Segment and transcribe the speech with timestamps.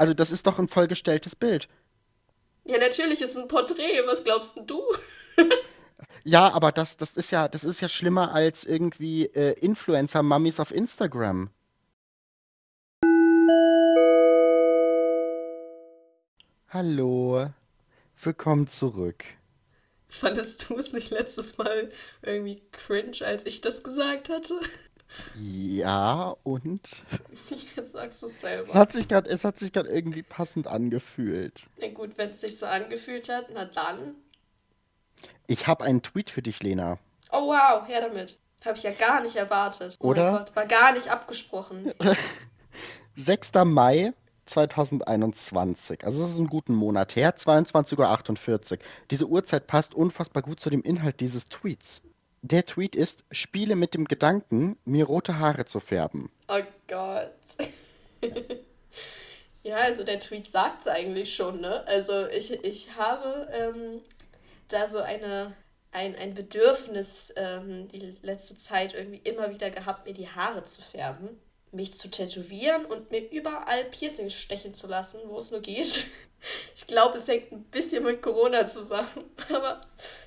[0.00, 1.68] Also das ist doch ein vollgestelltes Bild.
[2.64, 4.06] Ja, natürlich ist es ein Porträt.
[4.06, 4.82] Was glaubst denn du?
[6.24, 10.70] Ja, aber das, das ist ja, das ist ja schlimmer als irgendwie äh, Influencer-Mummies auf
[10.70, 11.50] Instagram.
[16.68, 17.50] Hallo,
[18.22, 19.24] willkommen zurück.
[20.08, 21.90] Fandest du es nicht letztes Mal
[22.22, 24.60] irgendwie cringe, als ich das gesagt hatte?
[25.38, 27.02] Ja, und
[27.76, 28.74] Jetzt sagst du es es selber.
[28.74, 31.66] hat sich gerade, es hat sich gerade irgendwie passend angefühlt.
[31.78, 34.14] Na gut, wenn es sich so angefühlt hat, na dann.
[35.46, 36.98] Ich habe einen Tweet für dich, Lena.
[37.32, 38.38] Oh wow, her damit.
[38.64, 39.96] Habe ich ja gar nicht erwartet.
[40.00, 40.32] Oh Oder?
[40.32, 41.92] Gott, war gar nicht abgesprochen.
[43.16, 43.52] 6.
[43.64, 44.12] Mai
[44.46, 46.04] 2021.
[46.04, 48.78] Also das ist ein guten Monat her, 22.48 Uhr.
[49.10, 52.02] Diese Uhrzeit passt unfassbar gut zu dem Inhalt dieses Tweets.
[52.42, 56.30] Der Tweet ist, spiele mit dem Gedanken, mir rote Haare zu färben.
[56.48, 57.32] Oh Gott.
[59.62, 61.86] Ja, also der Tweet sagt es eigentlich schon, ne?
[61.86, 64.00] Also ich, ich habe ähm,
[64.68, 65.54] da so eine,
[65.92, 70.80] ein, ein Bedürfnis ähm, die letzte Zeit irgendwie immer wieder gehabt, mir die Haare zu
[70.80, 71.28] färben,
[71.72, 76.06] mich zu tätowieren und mir überall Piercings stechen zu lassen, wo es nur geht.
[76.74, 79.10] Ich glaube, es hängt ein bisschen mit Corona zusammen,
[79.52, 79.78] aber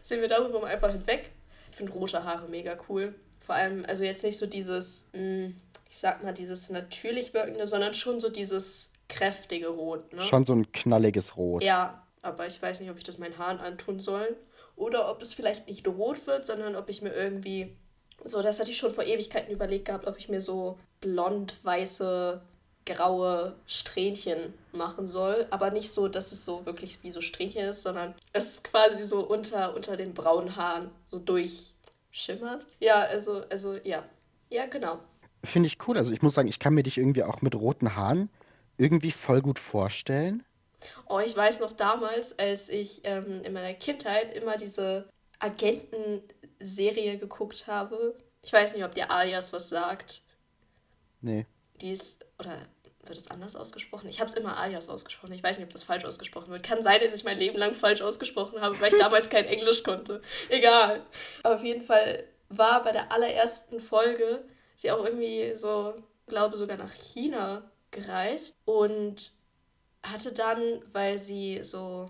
[0.04, 1.32] sehen wir darüber mal einfach hinweg.
[1.74, 3.16] Ich finde rote Haare mega cool.
[3.40, 5.54] Vor allem, also jetzt nicht so dieses, mh,
[5.90, 10.22] ich sag mal, dieses natürlich wirkende, sondern schon so dieses kräftige Rot, ne?
[10.22, 11.64] Schon so ein knalliges Rot.
[11.64, 14.38] Ja, aber ich weiß nicht, ob ich das meinen Haaren antun soll.
[14.76, 17.76] Oder ob es vielleicht nicht rot wird, sondern ob ich mir irgendwie.
[18.24, 22.40] So, das hatte ich schon vor Ewigkeiten überlegt gehabt, ob ich mir so blond-weiße,
[22.86, 25.48] graue Strähnchen machen soll.
[25.50, 29.04] Aber nicht so, dass es so wirklich wie so Strähnchen ist, sondern es ist quasi
[29.06, 32.68] so unter, unter den braunen Haaren so durchschimmert.
[32.80, 34.04] Ja, also, also, ja.
[34.50, 35.00] Ja, genau.
[35.44, 35.98] Finde ich cool.
[35.98, 38.30] Also ich muss sagen, ich kann mir dich irgendwie auch mit roten Haaren
[38.78, 40.44] irgendwie voll gut vorstellen.
[41.08, 47.68] Oh, ich weiß noch damals, als ich ähm, in meiner Kindheit immer diese Agentenserie geguckt
[47.68, 48.16] habe.
[48.42, 50.22] Ich weiß nicht, ob dir Alias was sagt.
[51.22, 51.46] Nee.
[51.82, 52.58] Die ist, oder
[53.08, 54.10] wird es anders ausgesprochen?
[54.10, 55.34] Ich habe es immer Alias ausgesprochen.
[55.34, 56.64] Ich weiß nicht, ob das falsch ausgesprochen wird.
[56.64, 59.84] Kann sein, dass ich mein Leben lang falsch ausgesprochen habe, weil ich damals kein Englisch
[59.84, 60.22] konnte.
[60.50, 61.02] Egal.
[61.44, 64.44] Auf jeden Fall war bei der allerersten Folge
[64.76, 65.96] sie auch irgendwie so,
[66.28, 69.32] glaube sogar nach China gereist und
[70.04, 72.10] hatte dann, weil sie so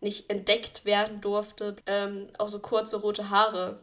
[0.00, 3.80] nicht entdeckt werden durfte, ähm, auch so kurze rote Haare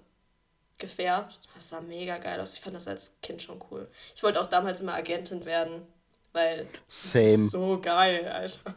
[0.78, 1.40] gefärbt.
[1.56, 2.54] Das sah mega geil aus.
[2.54, 3.88] Ich fand das als Kind schon cool.
[4.16, 5.86] Ich wollte auch damals immer Agentin werden,
[6.34, 6.68] weil
[7.02, 7.46] das Same.
[7.46, 8.76] ist so geil, Alter.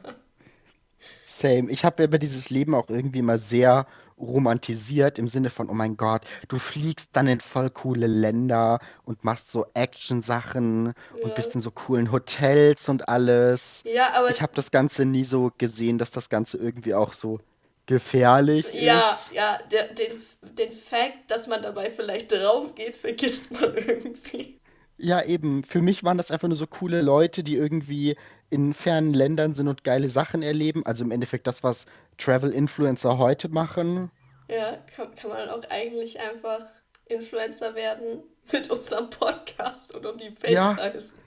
[1.25, 1.71] Same.
[1.71, 3.87] Ich habe aber dieses Leben auch irgendwie mal sehr
[4.19, 9.25] romantisiert im Sinne von, oh mein Gott, du fliegst dann in voll coole Länder und
[9.25, 11.29] machst so Action-Sachen und Ja.
[11.35, 13.83] bist in so coolen Hotels und alles.
[13.85, 17.41] Ja, aber Ich habe das Ganze nie so gesehen, dass das Ganze irgendwie auch so
[17.87, 19.33] gefährlich ja, ist.
[19.33, 24.59] ja, der, den, den Fact, dass man dabei vielleicht drauf geht, vergisst man irgendwie.
[24.99, 25.63] Ja, eben.
[25.65, 28.17] Für mich waren das einfach nur so coole Leute, die irgendwie
[28.51, 30.87] in fernen Ländern sind und geile Sachen erleben.
[30.87, 31.87] Also im Endeffekt das, was
[32.19, 34.11] Travel-Influencer heute machen.
[34.49, 36.65] Ja, kann, kann man auch eigentlich einfach
[37.07, 41.19] Influencer werden mit unserem Podcast und um die Welt Ja, reisen.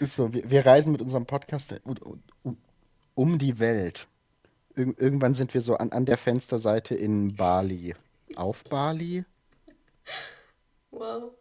[0.00, 0.32] ist so.
[0.32, 2.56] Wir, wir reisen mit unserem Podcast um, um,
[3.14, 4.06] um die Welt.
[4.74, 7.94] Ir irgendwann sind wir so an, an der Fensterseite in Bali.
[8.36, 9.24] Auf Bali?
[10.90, 11.32] Wow.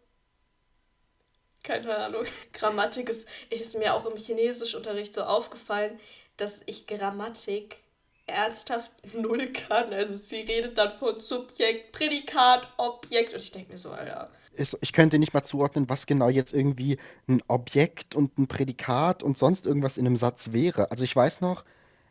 [1.64, 2.24] Keine Ahnung.
[2.54, 6.00] Grammatik ist, ist mir auch im Chinesischunterricht so aufgefallen,
[6.38, 7.78] dass ich Grammatik
[8.28, 9.94] ernsthaft null kann.
[9.94, 14.30] Also sie redet dann von Subjekt, Prädikat, Objekt und ich denke mir so, Alter.
[14.54, 19.24] Ist, ich könnte nicht mal zuordnen, was genau jetzt irgendwie ein Objekt und ein Prädikat
[19.24, 20.92] und sonst irgendwas in einem Satz wäre.
[20.92, 21.64] Also ich weiß noch,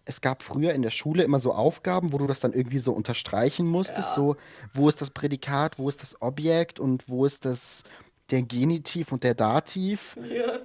[0.06, 2.92] es gab früher in der Schule immer so Aufgaben, wo du das dann irgendwie so
[2.92, 4.36] unterstreichen musstest, Ja, so
[4.72, 7.84] wo ist das Prädikat, wo ist das Objekt und wo ist das
[8.30, 10.16] der Genitiv und der Dativ.
[10.16, 10.60] ja.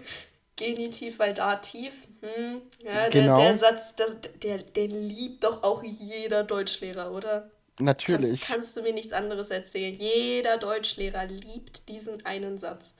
[0.57, 1.93] Genitiv, weil Dativ.
[2.21, 2.61] Hm.
[2.83, 7.51] Ja, der, der Genau, Satz, das, der, den liebt doch auch jeder Deutschlehrer, oder?
[8.07, 8.41] Kannst, natürlich.
[8.41, 9.93] kannst du mir nichts anderes erzählen?
[9.95, 12.95] Jeder Deutschlehrer liebt diesen einen Satz.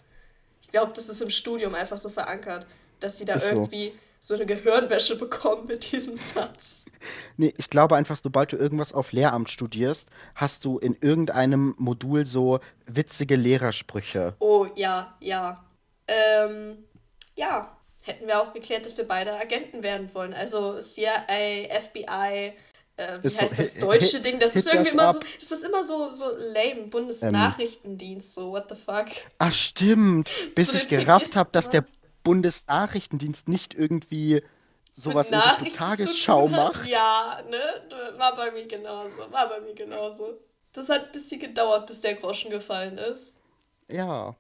[0.62, 2.68] Ich glaube, das ist im Studium einfach so verankert,
[3.00, 6.86] dass sie da Ist irgendwie so eine Gehirnwäsche bekommen mit diesem Satz.
[7.38, 12.26] Nee, ich glaube einfach, sobald du irgendwas auf Lehramt studierst, hast du in irgendeinem Modul
[12.26, 14.36] so witzige Lehrersprüche.
[14.40, 15.64] Oh, ja, ja.
[16.08, 16.78] Ähm,
[17.36, 17.72] ja.
[18.02, 20.34] Hätten wir auch geklärt, dass wir beide Agenten werden wollen.
[20.34, 21.26] Also CIA,
[21.90, 22.54] FBI,
[22.98, 24.40] äh, wie Ist so, heißt das hit, deutsche Ding?
[24.40, 25.26] Das ist irgendwie immer so, up.
[25.40, 26.82] das ist immer so, so lame.
[26.82, 29.08] Ähm, Bundesnachrichtendienst, so, what the fuck?
[29.40, 31.86] ach stimmt, So, bis ich gerafft habe, dass der
[32.26, 34.44] Bundesnachrichtendienst nicht irgendwie
[34.96, 36.88] sowas in Richtung Tagesschau macht.
[36.88, 38.18] Ja, ne?
[38.18, 39.18] War bei mir genauso.
[39.32, 40.34] War bei mir genauso.
[40.74, 43.38] Das hat ein bisschen gedauert, bis der Groschen gefallen ist.
[43.88, 44.36] Ja.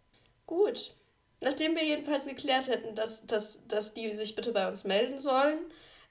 [0.45, 0.93] Gut.
[1.41, 5.59] Nachdem wir jedenfalls geklärt hätten, dass, dass, dass die sich bitte bei uns melden sollen,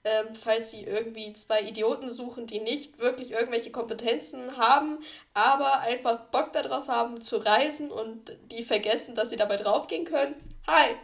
[0.05, 4.99] ähm, falls sie irgendwie zwei Idioten suchen, die nicht wirklich irgendwelche Kompetenzen haben,
[5.33, 10.37] aber einfach Bock darauf haben zu reisen und die vergessen, dass sie dabei draufgehen können.
[10.67, 10.97] Hi!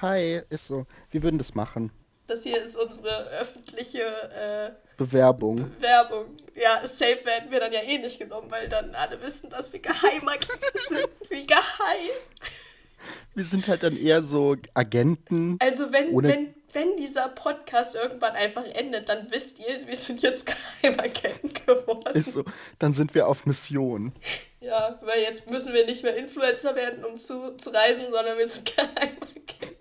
[0.00, 0.86] Hi, ist so.
[1.10, 1.90] Wir würden das machen.
[2.28, 5.72] Das hier ist unsere öffentliche äh, Bewerbung.
[5.76, 6.26] Bewerbung.
[6.54, 9.80] Ja, safe werden wir dann ja eh nicht genommen, weil dann alle wissen, dass wir
[9.80, 10.34] geheimer
[10.88, 11.08] sind.
[11.30, 12.10] Wie geheim.
[13.34, 15.56] Wir sind halt dann eher so Agenten.
[15.58, 20.46] Also wenn, wenn, wenn dieser Podcast irgendwann einfach endet, dann wisst ihr, wir sind jetzt
[20.46, 22.14] Geheimagenten geworden.
[22.14, 22.44] Ist so,
[22.78, 24.12] dann sind wir auf Mission.
[24.60, 28.48] Ja, weil jetzt müssen wir nicht mehr Influencer werden, um zu, zu reisen, sondern wir
[28.48, 29.77] sind Geheimagenten.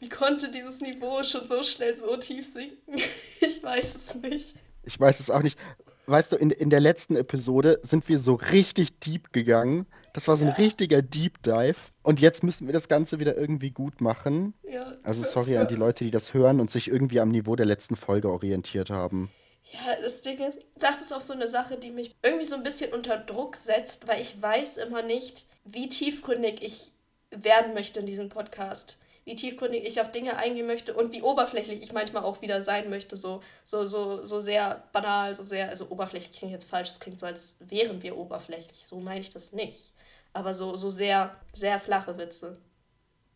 [0.00, 3.00] Wie konnte dieses Niveau schon so schnell so tief sinken?
[3.40, 4.56] Ich weiß es nicht.
[4.84, 5.58] Ich weiß es auch nicht.
[6.06, 9.86] Weißt du, in, in der letzten Episode sind wir so richtig deep gegangen.
[10.14, 10.56] Das war so ein ja.
[10.56, 11.76] richtiger Deep Dive.
[12.02, 14.54] Und jetzt müssen wir das Ganze wieder irgendwie gut machen.
[14.62, 17.66] Ja, also sorry an die Leute, die das hören und sich irgendwie am Niveau der
[17.66, 19.30] letzten Folge orientiert haben.
[19.72, 22.62] Ja, das Ding ist, das ist auch so eine Sache, die mich irgendwie so ein
[22.62, 26.93] bisschen unter Druck setzt, weil ich weiß immer nicht, wie tiefgründig ich
[27.42, 31.82] werden möchte in diesem Podcast wie tiefgründig ich auf Dinge eingehen möchte und wie oberflächlich
[31.82, 33.16] ich manchmal auch wieder sein möchte.
[33.16, 37.18] So, so, so, so sehr banal, so sehr, also oberflächlich klingt jetzt falsch, es klingt
[37.18, 38.84] so, als wären wir oberflächlich.
[38.86, 39.92] So meine ich das nicht.
[40.34, 42.58] Aber so, so sehr, sehr flache Witze.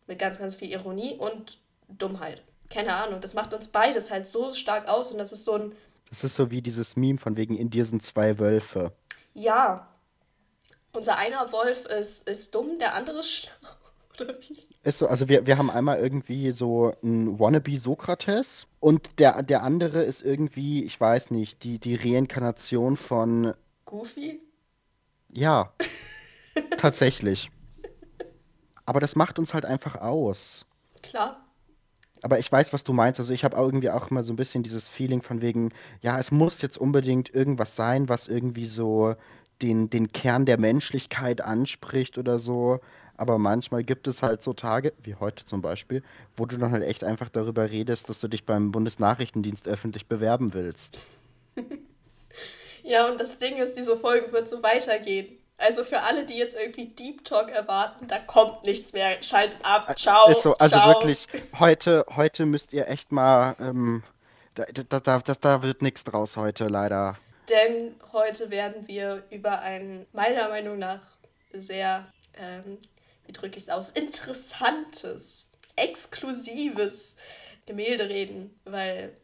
[0.05, 2.43] Mit ganz, ganz viel Ironie und Dummheit.
[2.69, 5.75] Keine Ahnung, das macht uns beides halt so stark aus und das ist so ein.
[6.09, 8.93] Das ist so wie dieses Meme von wegen in dir sind zwei Wölfe.
[9.33, 9.87] Ja.
[10.91, 13.69] Unser einer Wolf ist, ist dumm, der andere ist schlau.
[14.83, 19.63] Ist so, also wir, wir haben einmal irgendwie so ein Wannabe Sokrates und der, der
[19.63, 23.53] andere ist irgendwie, ich weiß nicht, die, die Reinkarnation von.
[23.85, 24.39] Goofy?
[25.31, 25.73] Ja,
[26.77, 27.51] tatsächlich.
[28.85, 30.65] Aber das macht uns halt einfach aus.
[31.03, 31.45] Klar.
[32.21, 33.19] Aber ich weiß, was du meinst.
[33.19, 35.71] Also ich habe irgendwie auch immer so ein bisschen dieses Feeling von wegen,
[36.01, 39.15] ja, es muss jetzt unbedingt irgendwas sein, was irgendwie so
[39.61, 42.79] den, den Kern der Menschlichkeit anspricht oder so.
[43.19, 46.03] Aber manchmal gibt es halt so Tage, wie heute zum Beispiel,
[46.37, 50.53] wo du dann halt echt einfach darüber redest, dass du dich beim Bundesnachrichtendienst öffentlich bewerben
[50.53, 50.97] willst.
[52.83, 55.37] ja, und das Ding ist, diese Folge wird so weitergehen.
[55.57, 59.21] Also für alle, die jetzt irgendwie Deep Talk erwarten, da kommt nichts mehr.
[59.21, 59.93] Schaltet ab.
[59.99, 60.29] Ciao.
[60.29, 60.87] Ist so, also ciao.
[60.87, 61.27] wirklich,
[61.59, 63.57] heute, heute müsst ihr echt mal.
[63.59, 64.01] Ähm,
[64.55, 67.17] da, da, da, da wird nichts draus heute, leider.
[67.49, 71.01] Denn heute werden wir über ein, meiner Meinung nach,
[71.51, 72.07] sehr
[72.37, 72.77] ähm,
[73.29, 77.15] wie drücke ich es aus, interessantes, exklusives
[77.67, 79.15] Gemälde reden, weil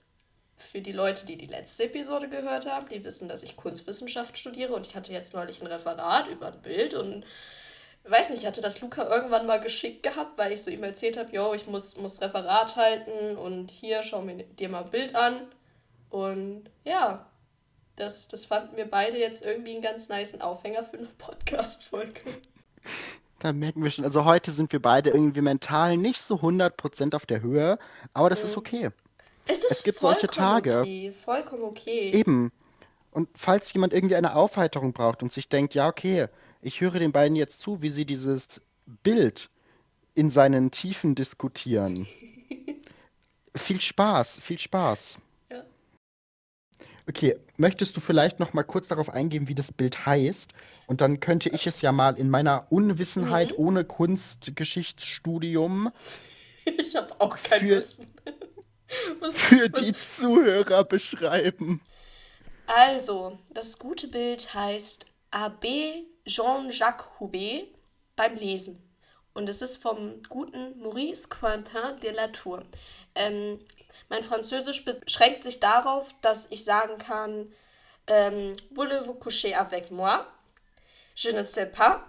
[0.57, 4.75] für die Leute, die die letzte Episode gehört haben, die wissen, dass ich Kunstwissenschaft studiere
[4.75, 7.25] und ich hatte jetzt neulich ein Referat über ein Bild und
[8.03, 11.35] weiß nicht, hatte das Luca irgendwann mal geschickt gehabt, weil ich so ihm erzählt habe,
[11.35, 15.47] yo, ich muss, muss Referat halten und hier, schau mir dir mal ein Bild an.
[16.11, 17.25] Und ja,
[17.95, 22.21] das, das fanden wir beide jetzt irgendwie einen ganz niceen Aufhänger für eine Podcast-Folge.
[23.45, 27.27] Da merken wir schon, also heute sind wir beide irgendwie mental nicht so 100% auf
[27.27, 27.77] der Höhe,
[28.15, 28.49] aber das mhm.
[28.49, 28.89] ist okay.
[29.45, 30.79] Es, ist es gibt solche Tage.
[30.79, 32.09] Okay, vollkommen okay.
[32.11, 32.51] Eben.
[33.11, 36.25] Und falls jemand irgendwie eine Aufheiterung braucht und sich denkt, ja, okay,
[36.63, 38.61] ich höre den beiden jetzt zu, wie sie dieses
[39.03, 39.51] Bild
[40.15, 42.07] in seinen Tiefen diskutieren.
[43.55, 45.19] viel Spaß, viel Spaß.
[47.07, 50.51] Okay, möchtest du vielleicht noch mal kurz darauf eingehen, wie das Bild heißt?
[50.87, 53.65] Und dann könnte ich es ja mal in meiner Unwissenheit mhm.
[53.65, 55.91] ohne Kunstgeschichtsstudium.
[56.79, 58.11] Ich habe auch kein für, Wissen.
[59.19, 59.81] Was, für was?
[59.81, 61.79] die Zuhörer beschreiben.
[62.65, 67.67] Also, das gute Bild heißt Abbé Jean-Jacques Houbet
[68.15, 68.81] beim Lesen.
[69.35, 72.63] Und es ist vom guten Maurice Quentin de la Tour.
[73.13, 73.59] Ähm,
[74.09, 77.51] mein Französisch beschränkt sich darauf, dass ich sagen kann,
[78.07, 80.25] ähm, Voulez-vous coucher avec moi?
[81.15, 82.03] Je ne sais pas.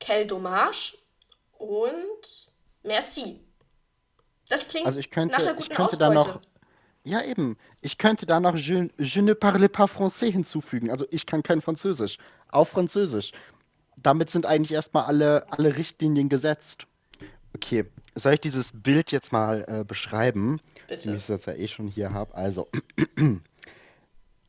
[0.00, 0.98] Quel dommage.
[1.58, 3.40] Und merci.
[4.48, 6.40] Das klingt also ich könnte, nach einer guten ich könnte da noch
[7.04, 7.58] ja, eben.
[7.82, 10.90] Ich könnte da noch je, je, ne parle pas français hinzufügen.
[10.90, 12.16] Also ich kann kein Französisch.
[12.48, 13.32] Auf Französisch.
[13.96, 16.86] Damit sind eigentlich erstmal alle, alle Richtlinien gesetzt.
[17.54, 20.60] Okay, soll ich dieses Bild jetzt mal äh, beschreiben?
[20.88, 21.10] Bitte.
[21.10, 22.34] Wie ich es jetzt ja eh schon hier habe.
[22.34, 22.68] Also,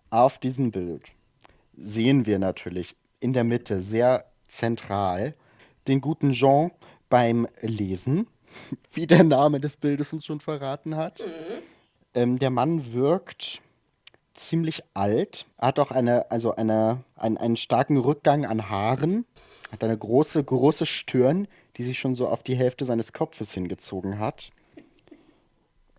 [0.10, 1.04] auf diesem Bild
[1.75, 5.36] sehen wir natürlich in der Mitte sehr zentral
[5.88, 6.72] den guten Jean
[7.10, 8.27] beim Lesen.
[8.93, 11.19] wie der Name des Bildes uns schon verraten hat.
[11.19, 11.63] Mhm.
[12.13, 13.62] Ähm, der Mann wirkt
[14.34, 19.25] ziemlich alt, hat auch eine, also eine, einen, einen starken Rückgang an Haaren,
[19.72, 24.19] hat eine große, große Stirn, die sich schon so auf die Hälfte seines Kopfes hingezogen
[24.19, 24.51] hat.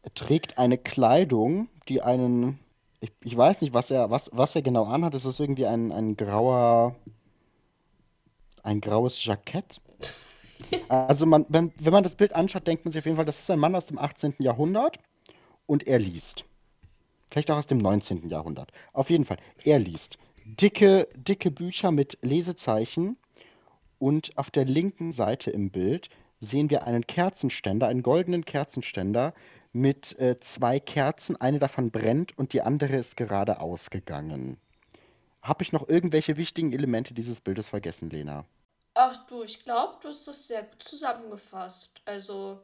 [0.02, 2.58] Er trägt eine Kleidung, die einen,
[3.00, 5.14] ich, ich weiß nicht, was er, was, was er genau anhat.
[5.14, 6.96] Es ist irgendwie ein, ein grauer,
[8.62, 9.80] ein graues Jackett.
[10.88, 13.38] Also man, wenn, wenn man das Bild anschaut, denkt man sich auf jeden Fall, das
[13.38, 14.36] ist ein Mann aus dem 18.
[14.38, 14.98] Jahrhundert
[15.66, 16.44] und er liest.
[17.30, 18.30] Vielleicht auch aus dem 19.
[18.30, 18.72] Jahrhundert.
[18.94, 20.18] Auf jeden Fall, er liest.
[20.44, 23.16] Dicke, dicke Bücher mit Lesezeichen
[23.98, 26.08] und auf der linken Seite im Bild
[26.40, 29.34] sehen wir einen Kerzenständer, einen goldenen Kerzenständer
[29.76, 31.36] mit äh, zwei Kerzen.
[31.36, 34.58] Eine davon brennt und die andere ist gerade ausgegangen.
[35.42, 38.46] Habe ich noch irgendwelche wichtigen Elemente dieses Bildes vergessen, Lena?
[38.94, 42.00] Ach du, ich glaube, du hast das sehr gut zusammengefasst.
[42.06, 42.60] Also,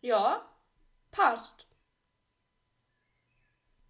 [0.00, 0.46] ja,
[1.10, 1.66] passt.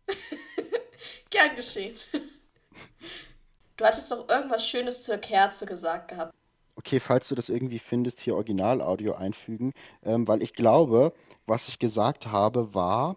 [1.30, 1.96] Gern geschehen.
[3.78, 6.32] Du hattest doch irgendwas Schönes zur Kerze gesagt gehabt.
[6.74, 11.12] Okay, falls du das irgendwie findest, hier Originalaudio einfügen, ähm, weil ich glaube,
[11.46, 13.16] was ich gesagt habe, war,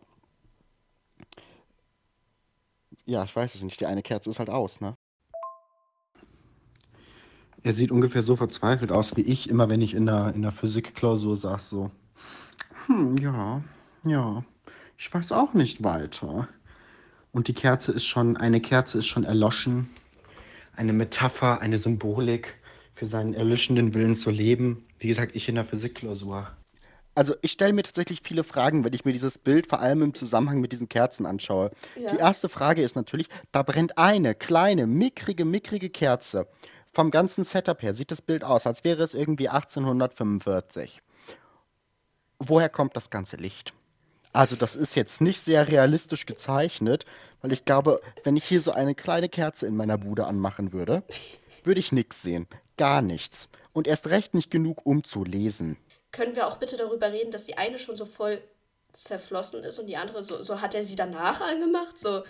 [3.05, 4.95] ja, ich weiß es nicht, die eine Kerze ist halt aus, ne?
[7.63, 10.51] Er sieht ungefähr so verzweifelt aus wie ich, immer wenn ich in der, in der
[10.51, 11.91] Physikklausur saß, so.
[12.87, 13.63] Hm, ja,
[14.03, 14.43] ja,
[14.97, 16.47] ich weiß auch nicht weiter.
[17.31, 19.89] Und die Kerze ist schon, eine Kerze ist schon erloschen.
[20.75, 22.55] Eine Metapher, eine Symbolik
[22.95, 24.85] für seinen erlöschenden Willen zu leben.
[24.99, 26.47] Wie gesagt, ich in der Physikklausur.
[27.13, 30.13] Also ich stelle mir tatsächlich viele Fragen, wenn ich mir dieses Bild vor allem im
[30.13, 31.71] Zusammenhang mit diesen Kerzen anschaue.
[31.95, 32.11] Ja.
[32.11, 36.47] Die erste Frage ist natürlich, da brennt eine kleine, mickrige, mickrige Kerze.
[36.91, 41.01] Vom ganzen Setup her sieht das Bild aus, als wäre es irgendwie 1845.
[42.39, 43.73] Woher kommt das ganze Licht?
[44.35, 47.05] Also das ist jetzt nicht sehr realistisch gezeichnet,
[47.41, 51.03] weil ich glaube, wenn ich hier so eine kleine Kerze in meiner Bude anmachen würde,
[51.63, 52.45] würde ich nichts sehen.
[52.75, 53.47] Gar nichts.
[53.71, 55.77] Und erst recht nicht genug, um zu lesen.
[56.11, 58.41] Können wir auch bitte darüber reden, dass die eine schon so voll
[58.91, 61.97] zerflossen ist und die andere so, so hat er sie danach angemacht?
[61.97, 62.23] So,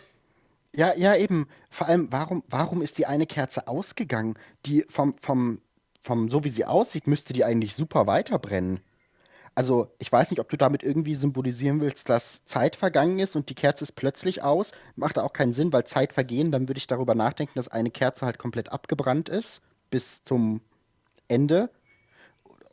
[0.76, 1.48] Ja, ja, eben.
[1.72, 4.38] Vor allem, warum, warum ist die eine Kerze ausgegangen?
[4.68, 5.60] Die vom, vom,
[6.02, 8.80] vom, so wie sie aussieht, müsste die eigentlich super weiterbrennen.
[9.56, 13.50] Also, ich weiß nicht, ob du damit irgendwie symbolisieren willst, dass Zeit vergangen ist und
[13.50, 14.72] die Kerze ist plötzlich aus.
[14.98, 18.26] Macht auch keinen Sinn, weil Zeit vergehen, dann würde ich darüber nachdenken, dass eine Kerze
[18.26, 20.60] halt komplett abgebrannt ist bis zum
[21.30, 21.70] Ende.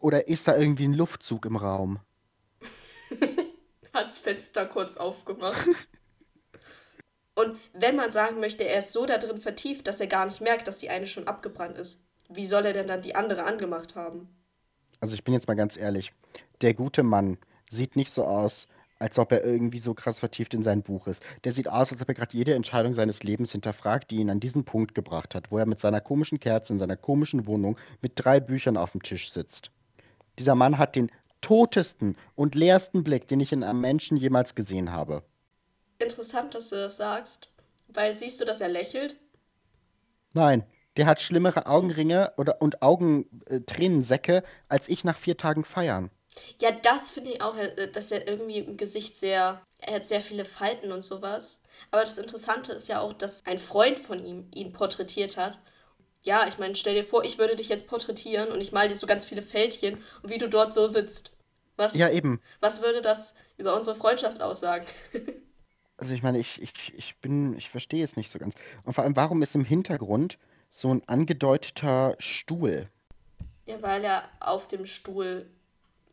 [0.01, 2.01] Oder ist da irgendwie ein Luftzug im Raum?
[3.93, 5.65] hat Fenster kurz aufgemacht.
[7.35, 10.41] Und wenn man sagen möchte, er ist so da drin vertieft, dass er gar nicht
[10.41, 13.95] merkt, dass die eine schon abgebrannt ist, wie soll er denn dann die andere angemacht
[13.95, 14.29] haben?
[15.01, 16.13] Also ich bin jetzt mal ganz ehrlich,
[16.63, 17.39] der gute Mann
[17.71, 21.23] sieht nicht so aus, als ob er irgendwie so krass vertieft in sein Buch ist.
[21.43, 24.39] Der sieht aus, als ob er gerade jede Entscheidung seines Lebens hinterfragt, die ihn an
[24.39, 28.13] diesen Punkt gebracht hat, wo er mit seiner komischen Kerze in seiner komischen Wohnung mit
[28.15, 29.73] drei Büchern auf dem Tisch sitzt.
[30.39, 34.93] Dieser Mann hat den totesten und leersten Blick, den ich in einem Menschen jemals gesehen
[34.93, 35.25] habe.
[35.99, 37.51] Interessant, dass du das sagst,
[37.89, 39.17] weil siehst du, dass er lächelt?
[40.35, 40.65] Nein,
[40.97, 46.11] der hat schlimmere Augenringe oder, und Augentränensäcke als ich nach vier Tagen feiern.
[46.61, 50.23] Ja, das finde ich auch, äh, dass er irgendwie im Gesicht sehr, er hat sehr
[50.23, 51.63] viele Falten und sowas.
[51.91, 55.59] Aber das Interessante ist ja auch, dass ein Freund von ihm ihn porträtiert hat.
[56.23, 58.97] Ja, ich meine, stell dir vor, ich würde dich jetzt porträtieren und ich male dir
[58.97, 61.33] so ganz viele Fältchen und wie du dort so sitzt.
[61.93, 62.41] Ja, Was, eben.
[62.61, 64.87] was würde das über unsere Freundschaft aussagen?
[65.97, 68.55] Also ich meine, ich, ich, ich bin, ich verstehe es nicht so ganz.
[68.85, 70.39] Und vor allem, warum ist im Hintergrund
[70.71, 72.91] so ein angedeuteter Stuhl?
[73.67, 75.51] Ja, weil er auf dem Stuhl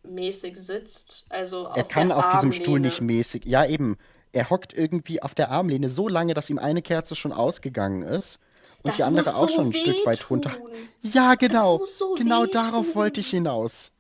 [0.10, 3.20] mäßig sitzt, also Er kann auf diesem Stuhl nicht Armlehne.
[3.20, 3.46] mäßig.
[3.46, 3.98] Ja, eben.
[4.32, 8.40] Er hockt irgendwie auf der Armlehne so lange, dass ihm eine Kerze schon ausgegangen ist
[8.84, 10.52] und die Das andere muss auch schon so ein Stück weit runter.
[11.02, 11.84] Ja, genau.
[11.86, 13.92] so Genau darauf wollte ich hinaus.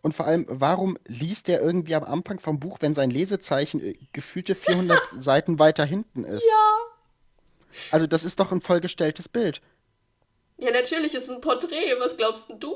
[0.00, 3.94] Und vor allem, warum liest er irgendwie am Anfang vom Buch, wenn sein Lesezeichen äh,
[4.12, 6.42] gefühlte 400 Seiten weiter hinten ist?
[6.42, 6.76] Ja.
[7.92, 9.60] Also das ist doch ein vollgestelltes Bild.
[10.58, 11.94] Ja, natürlich ist es ein Porträt.
[12.00, 12.74] Was glaubst denn du?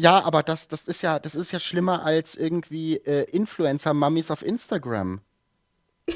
[0.00, 4.40] Ja, aber das, das ist ja, das ist ja schlimmer als irgendwie äh, Influencer-Mummies auf
[4.40, 5.20] Instagram.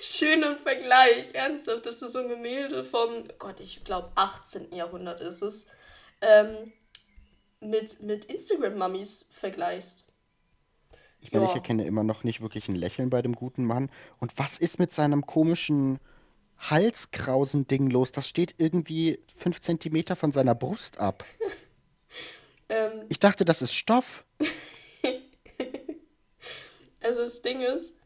[0.00, 1.34] Schöner Vergleich.
[1.34, 4.72] Ernsthaft, dass du so ein Gemälde vom, Gott, ich glaube 18.
[4.72, 5.66] Jahrhundert ist es,
[6.20, 6.72] ähm,
[7.58, 10.04] mit, mit Instagram-Mummies vergleichst.
[11.20, 11.54] Ich meine, ich Ja.
[11.54, 13.90] erkenne immer noch nicht wirklich ein Lächeln bei dem guten Mann.
[14.20, 15.98] Und was ist mit seinem komischen
[16.58, 18.12] Halskrausen-Ding los?
[18.12, 21.24] Das steht irgendwie fünf Zentimeter von seiner Brust ab.
[22.70, 24.24] Ähm, Ich dachte, das ist Stoff.
[27.02, 27.98] also das Ding ist,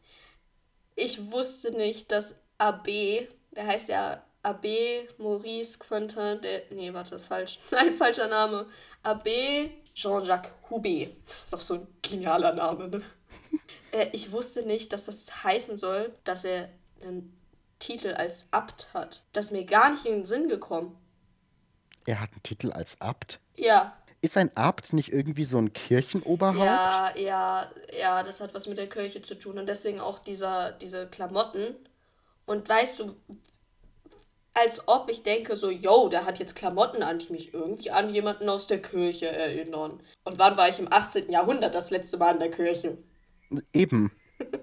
[0.95, 2.87] ich wusste nicht, dass AB,
[3.51, 4.65] der heißt ja AB
[5.17, 8.67] Maurice Quentin, der, nee, warte, falsch, nein, falscher Name,
[9.03, 9.27] AB
[9.93, 11.11] Jean-Jacques Hubé.
[11.27, 13.01] Das ist auch so ein genialer Name, ne?
[13.91, 16.69] äh, ich wusste nicht, dass das heißen soll, dass er
[17.01, 17.37] einen
[17.79, 19.21] Titel als Abt hat.
[19.31, 20.97] Das ist mir gar nicht in den Sinn gekommen.
[22.05, 23.39] Er hat einen Titel als Abt.
[23.55, 26.65] Ja, Ist ein Abt nicht irgendwie so ein Kirchenoberhaupt?
[26.65, 30.71] ja, ja, ja, das hat was mit der Kirche zu tun und deswegen auch dieser,
[30.71, 31.75] diese Klamotten.
[32.45, 33.15] Und weißt du,
[34.55, 38.13] als ob ich denke so, yo, der hat jetzt Klamotten an, die mich irgendwie an
[38.13, 40.01] jemanden aus der Kirche erinnern.
[40.23, 41.29] Und wann war ich im 18.
[41.29, 42.97] Jahrhundert das letzte Mal in der Kirche?
[43.73, 44.11] Eben.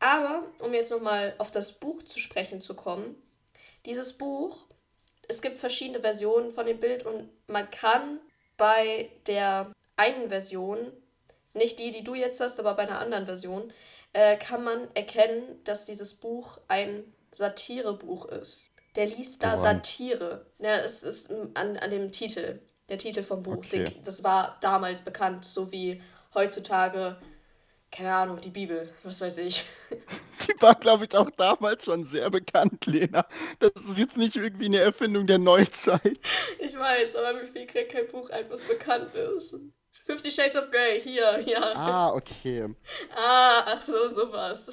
[0.00, 3.16] Aber, um jetzt nochmal auf das Buch zu sprechen zu kommen,
[3.86, 4.66] dieses Buch,
[5.28, 8.20] es gibt verschiedene Versionen von dem Bild und man kann
[8.60, 10.78] bei der einen Version,
[11.54, 13.72] nicht die, die du jetzt hast, aber bei einer anderen Version,
[14.12, 18.70] äh, kann man erkennen, dass dieses Buch ein Satirebuch ist.
[18.96, 19.76] Der liest da Woran?
[19.76, 20.44] Satire.
[20.58, 23.56] Ja, es ist an, an dem Titel, der Titel vom Buch.
[23.56, 23.96] Okay.
[24.04, 26.02] Das war damals bekannt, so wie
[26.34, 27.16] heutzutage,
[27.90, 29.64] keine Ahnung, die Bibel, was weiß ich.
[30.46, 33.26] Die war, glaube ich, auch damals schon sehr bekannt, Lena.
[33.58, 36.00] Das ist jetzt nicht irgendwie eine Erfindung der Neuzeit.
[36.58, 39.54] Ich weiß, aber mir fiel gerade kein Buch ein, was bekannt ist.
[40.06, 41.72] Fifty Shades of Grey, hier, ja.
[41.74, 42.68] Ah, okay.
[43.14, 44.70] Ah, ach so, sowas.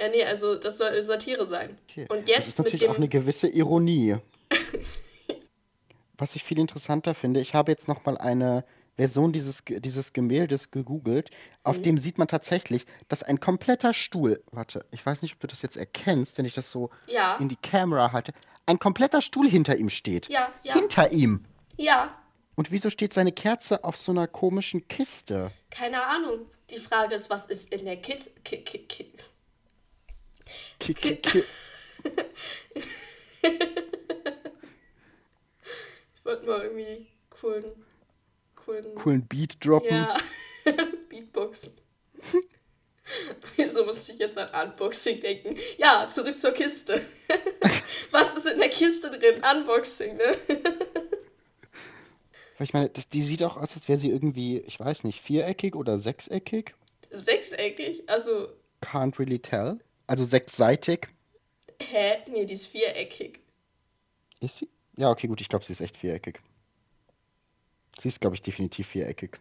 [0.00, 1.78] Ja, nee, also das soll Satire sein.
[1.88, 2.06] okay.
[2.08, 2.90] Und das jetzt ist mit natürlich dem.
[2.92, 4.16] auch eine gewisse Ironie.
[6.16, 8.64] Was ich viel interessanter finde, ich habe jetzt nochmal eine
[8.98, 11.30] Version dieses, dieses Gemäldes gegoogelt.
[11.62, 11.82] Auf Mhm.
[11.84, 15.62] dem sieht man tatsächlich, dass ein kompletter Stuhl, warte, ich weiß nicht, ob du das
[15.62, 18.32] jetzt erkennst, wenn ich das so Ja, in die Kamera halte,
[18.66, 20.28] ein kompletter Stuhl hinter ihm steht.
[20.28, 21.44] ja, ja, Hinter ihm.
[21.76, 22.14] ja.
[22.56, 25.52] Und wieso steht seine Kerze auf so einer komischen Kiste?
[25.70, 26.50] Keine Ahnung.
[26.70, 28.32] Die Frage ist, was ist in der Kids.
[28.42, 29.12] Ki Ki Ki
[30.80, 31.44] Ki ki ki
[36.14, 37.64] ich wollte mal irgendwie coolen.
[38.68, 38.94] Coolen.
[38.94, 39.96] coolen Beat droppen.
[39.96, 40.16] Ja,
[41.08, 41.72] Beatboxen.
[43.56, 45.56] Wieso musste ich jetzt an Unboxing denken?
[45.78, 47.00] Ja, zurück zur Kiste.
[48.10, 49.42] Was ist in der Kiste drin?
[49.50, 50.36] Unboxing, ne?
[52.58, 55.22] Weil ich meine, das, die sieht auch aus, als wäre sie irgendwie, ich weiß nicht,
[55.22, 56.74] viereckig oder sechseckig.
[57.10, 58.02] Sechseckig?
[58.10, 58.48] Also,
[58.82, 59.78] Can't really tell.
[60.06, 61.08] Also sechsseitig.
[61.80, 62.18] hä?
[62.30, 63.40] Nee, die ist viereckig.
[64.40, 64.68] Ist sie?
[64.96, 66.40] Ja, okay, gut, ich glaube, sie ist echt viereckig.
[68.00, 69.38] Sie ist, glaube ich, definitiv viereckig.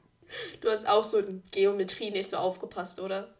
[0.61, 3.33] Du hast auch so in Geometrie nicht so aufgepasst, oder?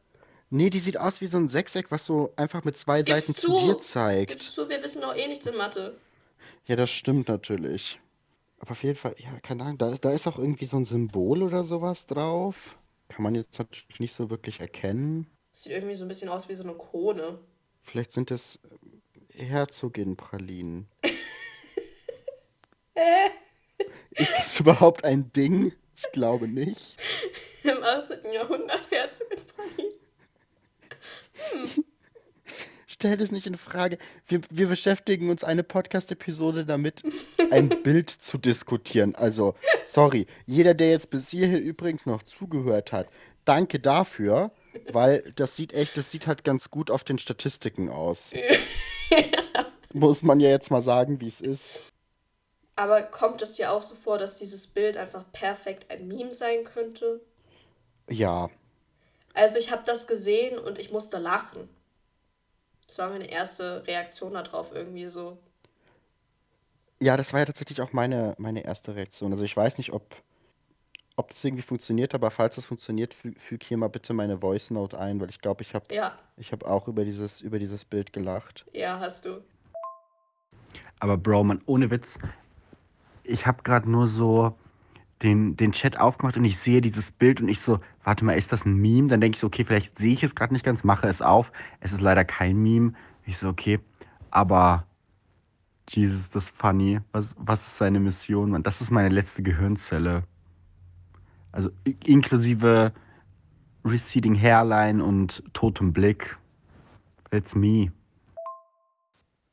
[0.49, 3.35] Nee, die sieht aus wie so ein Sechseck, was so einfach mit zwei Gib's Seiten
[3.35, 3.83] zu dir zu!
[3.83, 4.31] zeigt.
[4.31, 5.97] Gibst du, wir wissen doch eh nichts in Mathe.
[6.65, 7.99] Ja, das stimmt natürlich.
[8.59, 10.85] Aber auf jeden Fall, ja, keine Ahnung, da, ist- da ist auch irgendwie so ein
[10.85, 12.77] Symbol oder sowas drauf.
[13.09, 15.27] Kann man jetzt natürlich nicht so wirklich erkennen.
[15.51, 17.39] Sieht irgendwie so ein bisschen aus wie so eine Krone.
[17.83, 18.59] Vielleicht sind es
[19.33, 20.87] äh, Herzogin-Pralinen.
[22.95, 23.31] Hä?
[24.17, 25.73] Ist das überhaupt ein Ding?
[25.95, 26.97] Ich glaube nicht.
[27.63, 28.31] Im 18.
[28.31, 29.93] Jahrhundert Herzogin Pauline.
[32.87, 33.99] Stell das nicht in Frage.
[34.27, 37.03] Wir, wir beschäftigen uns eine Podcast-Episode damit,
[37.51, 39.13] ein Bild zu diskutieren.
[39.13, 39.53] Also,
[39.85, 43.07] sorry, jeder, der jetzt bis hierhin übrigens noch zugehört hat,
[43.45, 44.51] danke dafür,
[44.91, 48.33] weil das sieht echt, das sieht halt ganz gut auf den Statistiken aus.
[49.93, 51.93] Muss man ja jetzt mal sagen, wie es ist.
[52.77, 56.63] Aber kommt es dir auch so vor, dass dieses Bild einfach perfekt ein Meme sein
[56.63, 57.19] könnte?
[58.09, 58.49] Ja,
[59.33, 61.69] Also ich habe das gesehen und ich musste lachen.
[62.87, 65.37] Das war meine erste Reaktion darauf irgendwie so.
[66.99, 69.31] ja, das war ja tatsächlich auch meine, meine erste Reaktion.
[69.31, 70.15] Also ich weiß nicht, ob,
[71.17, 74.71] ob das irgendwie funktioniert, aber falls das funktioniert, fü füg hier mal bitte meine Voice
[74.71, 77.85] Note ein, weil ich glaube, ich habe Ja, ich habe auch über dieses, über dieses
[77.85, 78.65] Bild gelacht.
[78.73, 79.43] ja, hast du.
[80.99, 82.19] Aber Bro, man, ohne Witz,
[83.27, 84.57] ich habe gerade nur so
[85.21, 88.51] den, den Chat aufgemacht und ich sehe dieses Bild und ich so, warte mal, ist
[88.51, 89.07] das ein Meme?
[89.07, 91.51] Dann denke ich so, okay, vielleicht sehe ich es gerade nicht ganz, mache es auf.
[91.79, 92.93] Es ist leider kein Meme.
[93.25, 93.79] Ich so, okay,
[94.29, 94.85] aber
[95.89, 96.99] Jesus, das ist funny.
[97.11, 98.51] Was, was ist seine Mission?
[98.51, 98.63] Mann?
[98.63, 100.23] Das ist meine letzte Gehirnzelle.
[101.51, 101.71] Also
[102.05, 102.93] inklusive
[103.83, 106.37] receding Hairline und totem Blick.
[107.31, 107.91] It's me.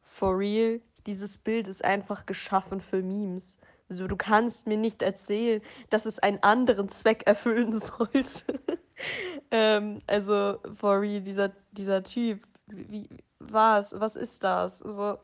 [0.02, 3.58] For real, dieses Bild ist einfach geschaffen für Memes.
[3.88, 8.60] Also du kannst mir nicht erzählen, dass es einen anderen Zweck erfüllen sollte.
[9.50, 14.82] ähm, also for real, dieser, dieser Typ, wie, was, was ist das?
[14.82, 15.18] Also,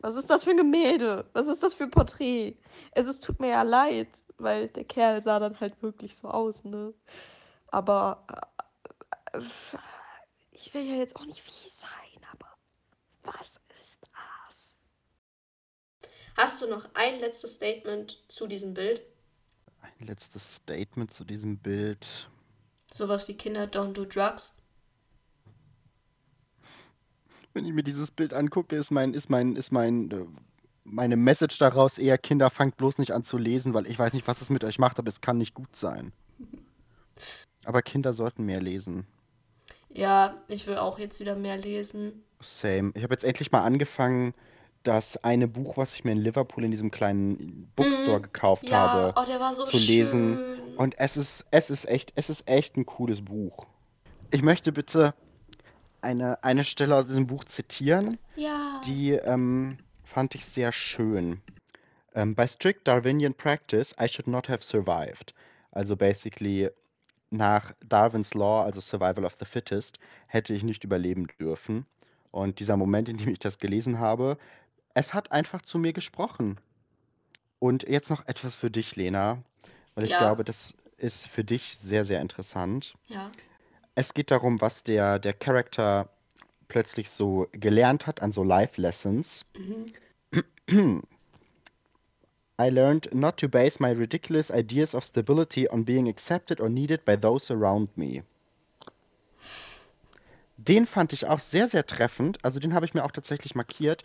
[0.00, 1.24] was ist das für ein Gemälde?
[1.32, 2.56] Was ist das für ein Porträt?
[2.94, 4.08] Also es tut mir ja leid.
[4.38, 6.94] weil der Kerl sah dann halt wirklich so aus, ne?
[7.68, 8.24] Aber
[9.32, 9.42] äh, äh,
[10.52, 12.48] ich will ja jetzt auch nicht fies sein, aber
[13.24, 13.60] was?
[16.38, 19.02] Hast du noch ein letztes Statement zu diesem Bild?
[19.82, 22.30] Ein letztes Statement zu diesem Bild.
[22.94, 24.54] Sowas wie Kinder don't do drugs.
[27.54, 30.26] Wenn ich mir dieses Bild angucke, ist mein, ist mein, ist mein, äh,
[30.84, 34.28] meine Message daraus eher, Kinder, fangt bloß nicht an zu lesen, weil ich weiß nicht,
[34.28, 36.12] was es mit euch macht, aber es kann nicht gut sein.
[37.64, 39.08] Aber Kinder sollten mehr lesen.
[39.90, 42.22] Ja, ich will auch jetzt wieder mehr lesen.
[42.40, 42.92] Same.
[42.94, 44.34] Ich habe jetzt endlich mal angefangen,
[44.88, 48.22] das eine Buch, was ich mir in Liverpool in diesem kleinen Bookstore Mhm.
[48.22, 50.36] gekauft Ja, habe, oh, so zu lesen.
[50.36, 50.76] schön.
[50.76, 53.66] Und es ist, es ist echt, es ist echt ein cooles Buch.
[54.30, 55.14] Ich möchte bitte
[56.00, 58.80] eine, eine Stelle aus diesem Buch zitieren, ja.
[58.86, 61.42] die ähm, fand ich sehr schön.
[62.14, 65.34] Ähm, By strict Darwinian practice, I should not have survived.
[65.72, 66.70] Also basically,
[67.30, 69.98] nach Darwins Law, also Survival of the Fittest,
[70.28, 71.84] hätte ich nicht überleben dürfen.
[72.30, 74.38] Und dieser Moment, in dem ich das gelesen habe,
[74.98, 76.58] es hat einfach zu mir gesprochen.
[77.60, 79.42] Und jetzt noch etwas für dich, Lena,
[79.94, 80.18] weil ich Ja.
[80.18, 82.94] glaube, das ist für dich sehr, sehr interessant.
[83.06, 83.30] ja.
[83.94, 86.08] Es geht darum, was der, der Charakter
[86.68, 89.44] plötzlich so gelernt hat an so Life Lessons.
[90.68, 91.02] Mhm.
[92.60, 97.04] I learned not to base my ridiculous ideas of stability on being accepted or needed
[97.04, 98.22] by those around me.
[100.56, 102.44] Den fand ich auch sehr, sehr treffend.
[102.44, 104.02] Also den habe ich mir auch tatsächlich markiert,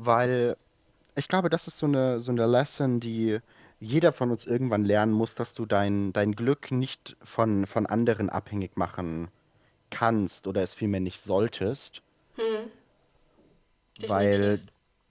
[0.00, 0.56] weil
[1.14, 3.38] ich glaube, das ist so eine, so eine Lesson, die
[3.80, 8.30] jeder von uns irgendwann lernen muss, dass du dein, dein Glück nicht von, von anderen
[8.30, 9.28] abhängig machen
[9.90, 12.02] kannst oder es vielmehr nicht solltest,
[12.36, 12.70] Hm.
[14.08, 14.60] weil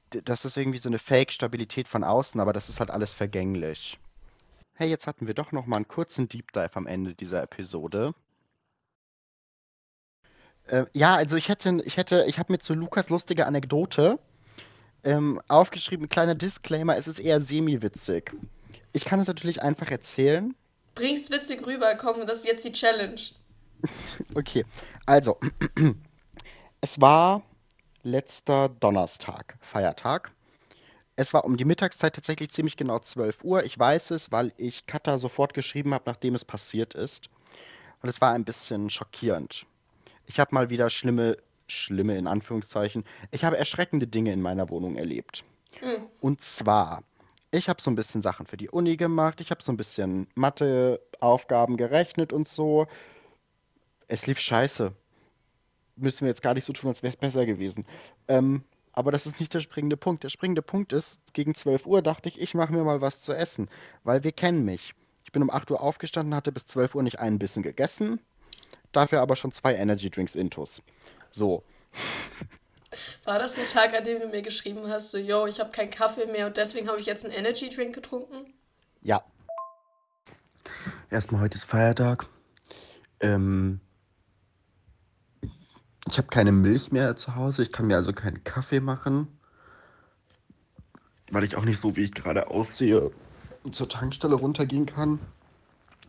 [0.09, 3.99] das ist irgendwie so eine Fake-Stabilität von außen, aber das ist halt alles vergänglich.
[4.73, 8.15] Hey, jetzt hatten wir doch noch mal einen kurzen Deep Dive am Ende dieser Episode.
[10.65, 14.17] Äh, ja, also ich hätte, ich hätte, ich habe mir zu Lukas lustige Anekdote
[15.03, 18.31] ähm, aufgeschrieben, kleiner Disclaimer, es ist eher semi-witzig.
[18.93, 20.55] Ich kann es natürlich einfach erzählen.
[20.95, 23.19] Bring's witzig rüber, komm, das ist jetzt die Challenge.
[24.35, 24.65] Okay,
[25.05, 25.39] also,
[26.81, 27.43] es war
[28.03, 30.31] letzter Donnerstag, Feiertag.
[31.15, 33.63] Es war um die Mittagszeit tatsächlich ziemlich genau 12 Uhr.
[33.63, 37.29] Ich weiß es, weil ich Katha sofort geschrieben habe, nachdem es passiert ist.
[38.01, 39.65] Und es war ein bisschen schockierend.
[40.25, 41.37] Ich habe mal wieder schlimme,
[41.71, 45.43] schlimme in Anführungszeichen, ich habe erschreckende Dinge in meiner Wohnung erlebt.
[45.79, 46.07] Hm.
[46.19, 47.03] Und zwar,
[47.51, 50.27] ich habe so ein bisschen Sachen für die Uni gemacht, ich habe so ein bisschen
[50.35, 52.87] Matheaufgaben gerechnet und so.
[54.07, 54.91] Es lief scheiße.
[55.95, 57.85] Müssen wir jetzt gar nicht so tun, als wäre es besser gewesen.
[58.27, 60.23] Ähm, aber das ist nicht der springende Punkt.
[60.23, 63.33] Der springende Punkt ist, gegen 12 Uhr dachte ich, ich mache mir mal was zu
[63.33, 63.69] essen,
[64.03, 64.93] weil wir kennen mich.
[65.25, 68.19] Ich bin um 8 Uhr aufgestanden, hatte bis 12 Uhr nicht einen Bissen gegessen,
[68.91, 70.81] dafür aber schon zwei Energy Drinks intus.
[71.31, 71.63] So,
[73.23, 75.91] War das der Tag, an dem du mir geschrieben hast, so, yo, ich habe keinen
[75.91, 78.53] Kaffee mehr und deswegen habe ich jetzt einen Energy Drink getrunken?
[79.01, 79.23] ja,
[81.09, 82.27] Erstmal heute ist Feiertag.
[83.19, 83.79] Ähm,
[86.07, 87.63] ich habe keine Milch mehr zu Hause.
[87.63, 89.27] Ich kann mir also keinen Kaffee machen.
[91.31, 93.11] Weil ich auch nicht so, wie ich gerade aussehe,
[93.71, 95.19] zur Tankstelle runtergehen kann.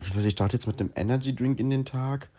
[0.01, 2.29] Ich weiß, ich starte jetzt mit einem Energy Drink in den Tag.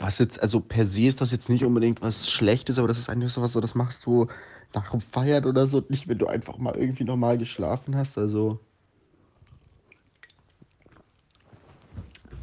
[0.00, 3.10] Was jetzt, also per se ist das jetzt nicht unbedingt was Schlechtes, aber das ist
[3.10, 4.28] eigentlich so was, so das machst du
[4.74, 8.16] nach dem Feiern oder so, nicht wenn du einfach mal irgendwie normal geschlafen hast.
[8.16, 8.58] Also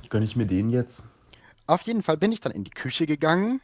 [0.09, 1.01] gönne ich mir den jetzt.
[1.65, 3.59] Auf jeden Fall bin ich dann in die Küche gegangen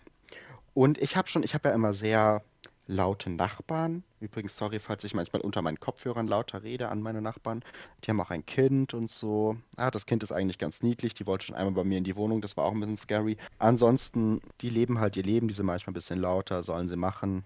[0.74, 2.44] und ich habe schon, ich habe ja immer sehr
[2.88, 4.04] laute Nachbarn.
[4.20, 7.64] Übrigens, sorry, falls ich manchmal unter meinen Kopfhörern lauter rede an meine Nachbarn.
[8.04, 9.58] Die haben auch ein Kind und so.
[9.78, 11.14] Ah, das Kind ist eigentlich ganz niedlich.
[11.14, 12.42] Die wollte schon einmal bei mir in die Wohnung.
[12.42, 13.38] Das war auch ein bisschen scary.
[13.58, 15.48] Ansonsten, die leben halt ihr Leben.
[15.48, 17.44] Die sind manchmal ein bisschen lauter, sollen sie machen.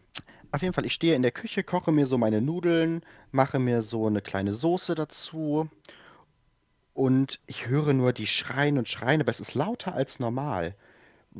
[0.52, 3.82] Auf jeden Fall, ich stehe in der Küche, koche mir so meine Nudeln, mache mir
[3.82, 5.69] so eine kleine Soße dazu.
[6.93, 10.73] Und ich höre nur die schreien und schreien, aber es ist lauter als normal,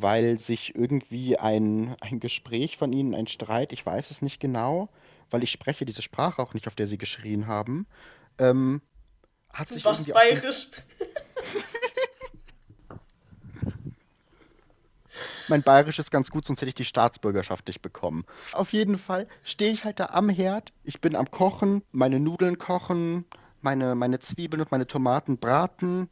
[0.02, 4.90] weil sich irgendwie ein, ein Gespräch von ihnen, ein Streit, ich weiß es nicht genau,
[5.30, 7.88] weil ich spreche diese Sprache auch nicht, auf der sie geschrien haben,
[8.38, 8.82] ähm,
[9.52, 10.68] hat sich Was bayerisch?
[15.48, 18.26] mein Bayerisch ist ganz gut, sonst hätte ich die Staatsbürgerschaft nicht bekommen.
[18.54, 22.60] Auf jeden Fall stehe ich halt da am Herd, ich bin am Kochen, meine Nudeln
[22.60, 23.26] kochen,
[23.62, 26.10] meine, meine Zwiebeln und meine Tomaten braten,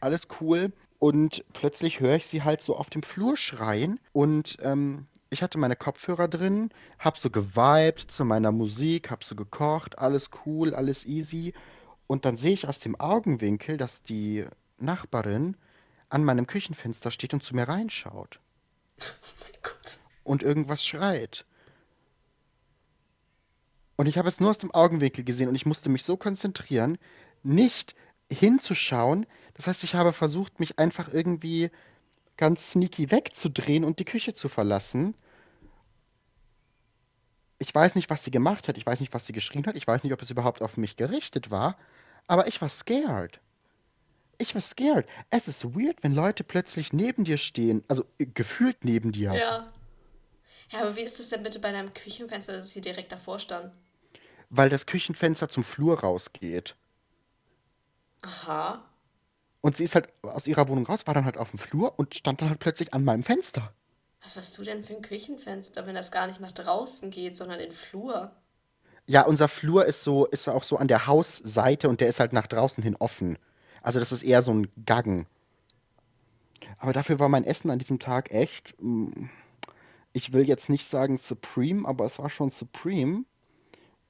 [0.00, 0.72] alles cool.
[0.98, 5.58] Und plötzlich höre ich sie halt so auf dem Flur schreien und ähm, ich hatte
[5.58, 11.04] meine Kopfhörer drin, hab so geweibt zu meiner Musik, hab so gekocht, alles cool, alles
[11.04, 11.52] easy.
[12.06, 14.46] Und dann sehe ich aus dem Augenwinkel, dass die
[14.78, 15.56] Nachbarin
[16.08, 18.40] an meinem Küchenfenster steht und zu mir reinschaut
[19.00, 19.04] Oh
[19.42, 19.98] mein Gott.
[20.22, 21.44] und irgendwas schreit.
[23.96, 26.98] Und ich habe es nur aus dem Augenwinkel gesehen und ich musste mich so konzentrieren,
[27.42, 27.94] nicht
[28.30, 29.26] hinzuschauen.
[29.56, 31.70] Das heißt, ich habe versucht, mich einfach irgendwie
[32.36, 35.14] ganz sneaky wegzudrehen und die Küche zu verlassen.
[37.58, 39.86] Ich weiß nicht, was sie gemacht hat, ich weiß nicht, was sie geschrien hat, ich
[39.86, 41.78] weiß nicht, ob es überhaupt auf mich gerichtet war,
[42.26, 43.40] aber ich war scared.
[44.36, 45.06] Ich war scared.
[45.30, 49.32] Es ist weird, wenn Leute plötzlich neben dir stehen, also äh, gefühlt neben dir.
[49.34, 49.72] Ja.
[50.70, 53.72] Ja, aber wie ist das denn bitte bei deinem Küchenfenster, dass sie direkt davor stand?
[54.50, 56.76] weil das Küchenfenster zum Flur rausgeht.
[58.22, 58.84] Aha.
[59.60, 62.14] Und sie ist halt aus ihrer Wohnung raus, war dann halt auf dem Flur und
[62.14, 63.72] stand dann halt plötzlich an meinem Fenster.
[64.22, 67.60] Was hast du denn für ein Küchenfenster, wenn das gar nicht nach draußen geht, sondern
[67.60, 68.32] in den Flur?
[69.06, 72.32] Ja, unser Flur ist so, ist auch so an der Hausseite und der ist halt
[72.32, 73.38] nach draußen hin offen.
[73.82, 75.26] Also das ist eher so ein Gaggen.
[76.78, 79.28] Aber dafür war mein Essen an diesem Tag echt, mm,
[80.12, 83.24] ich will jetzt nicht sagen Supreme, aber es war schon Supreme.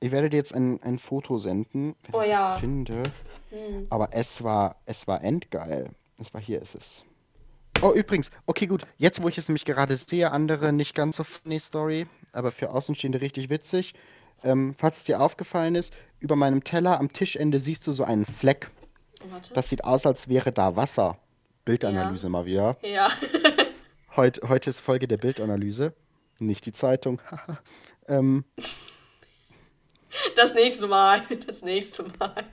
[0.01, 2.55] Ich werde dir jetzt ein, ein Foto senden, wenn Oh ich ja.
[2.55, 3.03] es finde.
[3.51, 3.87] Hm.
[3.89, 5.91] Aber es war, es war endgeil.
[6.19, 7.05] Es war hier, ist es.
[7.83, 8.87] Oh, übrigens, okay, gut.
[8.97, 12.71] Jetzt, wo ich es nämlich gerade sehe, andere nicht ganz so funny Story, aber für
[12.71, 13.95] Außenstehende richtig witzig.
[14.45, 18.27] Ähm, falls es dir aufgefallen ist, über meinem Teller am Tischende siehst du so einen
[18.27, 18.71] Fleck.
[19.31, 19.55] Warte.
[19.55, 21.19] Das sieht aus, als wäre da Wasser.
[21.65, 22.77] Bildanalyse mal wieder.
[22.83, 23.11] ja.
[24.17, 25.93] Heut, heute ist Folge der Bildanalyse,
[26.39, 27.21] nicht die Zeitung.
[28.09, 28.45] ähm,
[30.35, 31.22] Das nächste Mal.
[31.46, 32.44] Das nächste Mal.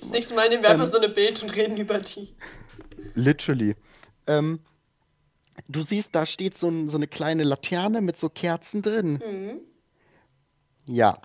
[0.00, 0.90] Das nächste Mal nehmen wir einfach Ähm.
[0.90, 2.34] so eine Bild und reden über die.
[3.14, 3.76] Literally.
[4.26, 4.60] Ähm,
[5.68, 9.20] du siehst, da steht so, ein, so eine kleine Laterne mit so Kerzen drin.
[9.24, 9.60] Mhm.
[10.86, 11.20] Ja,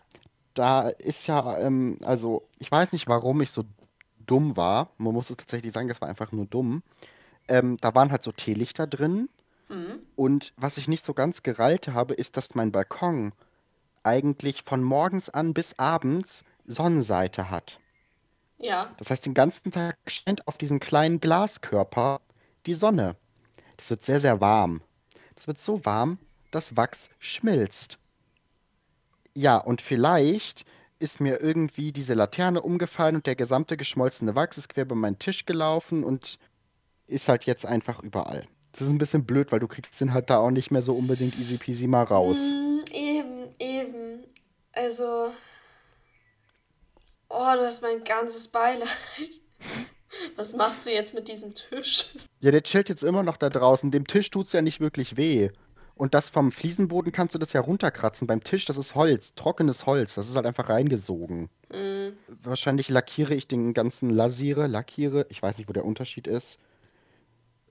[0.54, 3.63] da ist ja, ähm, also ich weiß nicht, warum ich so
[4.26, 4.91] dumm war.
[4.97, 6.84] Man muss es tatsächlich sagen, das war einfach nur dumm.
[7.47, 9.30] Ähm, da waren halt so Teelichter drin.
[9.69, 10.00] Mhm.
[10.15, 13.34] Und was ich nicht so ganz gerallt habe, ist, dass mein Balkon
[14.08, 17.80] eigentlich von morgens an bis abends Sonnenseite hat.
[18.58, 18.93] Ja.
[18.98, 22.22] Das heißt, den ganzen Tag scheint auf diesen kleinen Glaskörper
[22.65, 23.15] die Sonne.
[23.78, 24.82] Das wird sehr, sehr warm.
[25.36, 26.17] Das wird so warm,
[26.52, 28.00] dass Wachs schmilzt.
[29.34, 30.65] Ja, und vielleicht
[31.00, 35.20] ist mir irgendwie diese Laterne umgefallen und der gesamte geschmolzene Wachs ist quer über meinen
[35.20, 36.39] Tisch gelaufen und
[37.06, 38.48] ist halt jetzt einfach überall.
[38.72, 40.93] Das ist ein bisschen blöd, weil du kriegst den halt da auch nicht mehr so
[40.93, 42.38] unbedingt easy peasy mal raus.
[42.38, 43.07] Mm, eben.
[44.78, 45.32] Also.
[47.30, 48.88] Oh, du hast mein ganzes Beileid.
[50.36, 52.16] Was machst du jetzt mit diesem Tisch?
[52.40, 53.92] Ja, der chillt jetzt immer noch da draußen.
[53.92, 55.50] Dem Tisch tut's ja nicht wirklich weh.
[55.96, 58.28] Und das vom Fliesenboden kannst du das ja runterkratzen.
[58.28, 60.13] Beim Tisch, das ist Holz, trockenes Holz.
[60.13, 61.50] Das ist halt einfach reingesogen.
[61.70, 65.26] Mm, Wahrscheinlich lackiere ich den ganzen Lasiere, lackiere.
[65.30, 66.60] Ich weiß nicht, wo der Unterschied ist.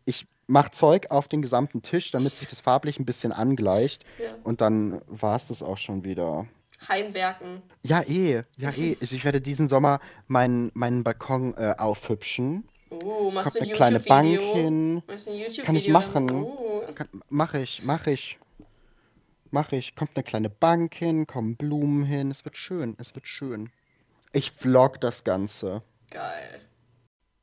[0.05, 4.05] Ich mache Zeug auf den gesamten Tisch, damit sich das farblich ein bisschen angleicht.
[4.19, 4.35] ja.
[4.43, 6.47] Und dann war's das auch schon wieder.
[6.89, 7.63] Heimwerken.
[7.83, 8.97] Ja, eh, ja, eh.
[9.01, 12.69] Also ich werde diesen Sommer meinen, meinen Balkon äh, aufhübschen.
[12.91, 14.55] Oh, machst Kommt du ein eine kleine Bank YouTube-Video?
[14.55, 15.03] hin.
[15.07, 15.65] Machst du ein YouTube-Video?
[15.65, 16.31] Kann ich machen.
[16.31, 16.83] Oh.
[16.95, 18.39] Kann, mach ich, mach ich.
[19.51, 19.95] Mach ich.
[19.97, 22.31] Kommt eine kleine Bank hin, kommen Blumen hin.
[22.31, 23.71] Es wird schön, es wird schön.
[24.33, 25.83] Ich vlog das Ganze.
[26.11, 26.61] Geil.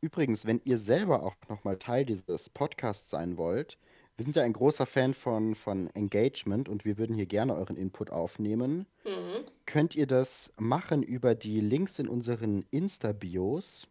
[0.02, 3.78] Übrigens, wenn ihr selber auch nochmal Teil dieses Podcasts sein wollt,
[4.16, 7.78] wir sind ja ein großer Fan von, von Engagement und wir würden hier gerne euren
[7.78, 8.86] Input aufnehmen.
[9.06, 9.46] Mhm.
[9.66, 13.88] Könnt ihr das machen über die Links in unseren Insta-Bios,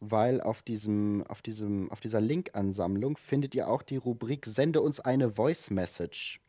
[0.00, 5.00] weil auf diesem, auf diesem, auf dieser Link-Ansammlung findet ihr auch die Rubrik Sende uns
[5.00, 6.40] eine Voice Message.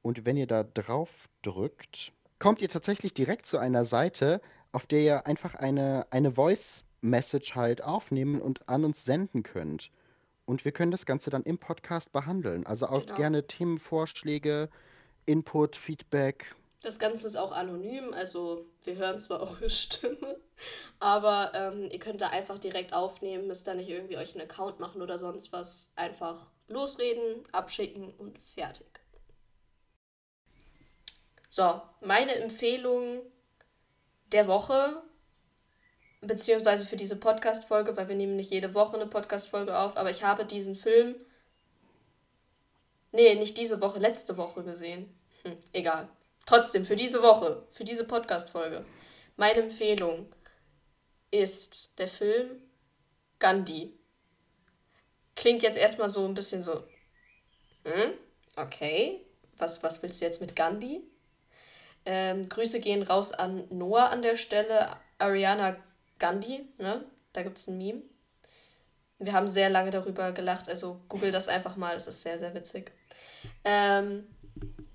[0.00, 4.40] Und wenn ihr da drauf drückt, kommt ihr tatsächlich direkt zu einer Seite,
[4.72, 9.90] auf der ihr einfach eine, eine Voice Message halt aufnehmen und an uns senden könnt.
[10.48, 12.66] Und wir können das Ganze dann im Podcast behandeln.
[12.66, 13.16] Also auch Genau.
[13.16, 14.70] gerne Themenvorschläge,
[15.26, 16.54] Input, Feedback.
[16.80, 20.40] Das Ganze ist auch anonym, also wir hören zwar eure Stimme,
[21.00, 24.80] aber ähm, ihr könnt da einfach direkt aufnehmen, müsst da nicht irgendwie euch einen Account
[24.80, 25.92] machen oder sonst was.
[25.96, 28.86] Einfach losreden, abschicken und fertig.
[31.50, 33.20] So, meine Empfehlung
[34.32, 35.02] der Woche,
[36.20, 40.22] beziehungsweise für diese Podcast-Folge, weil wir nehmen nicht jede Woche eine Podcast-Folge auf, aber ich
[40.22, 41.14] habe diesen Film,
[43.12, 45.14] nee, nicht diese Woche, letzte Woche gesehen.
[45.42, 46.08] Hm, egal.
[46.46, 48.84] Trotzdem, für diese Woche, für diese Podcast-Folge,
[49.36, 50.32] meine Empfehlung
[51.30, 52.62] ist der Film
[53.38, 53.94] Gandhi.
[55.36, 56.82] Klingt jetzt erstmal so ein bisschen so,
[57.84, 58.14] hm,
[58.56, 59.24] okay,
[59.58, 61.02] was, was willst du jetzt mit Gandhi?
[62.04, 64.96] Ähm, Grüße gehen raus an Noah an der Stelle.
[65.18, 65.76] Ariana
[66.18, 67.04] Gandhi, ne?
[67.32, 68.02] Da gibt es ein Meme.
[69.18, 72.54] Wir haben sehr lange darüber gelacht, also google das einfach mal, es ist sehr, sehr
[72.54, 72.92] witzig.
[73.64, 74.26] Ähm,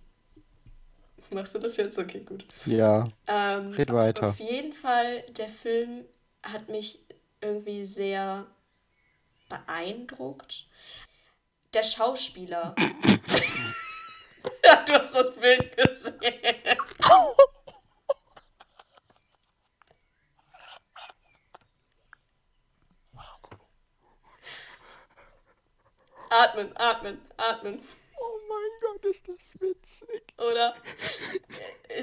[1.29, 1.97] machst du das jetzt?
[1.97, 2.45] Okay, gut.
[2.65, 4.29] Ja, Ähm, red weiter.
[4.29, 6.05] auf jeden Fall, der Film
[6.41, 6.99] hat mich
[7.41, 8.45] irgendwie sehr
[9.49, 10.67] beeindruckt.
[11.73, 12.75] Der Schauspieler.
[14.63, 16.77] ja, du hast das Bild gesehen.
[26.41, 27.79] Atmen, atmen, atmen.
[28.19, 30.23] Oh mein Gott, ist das witzig.
[30.37, 30.73] Oder?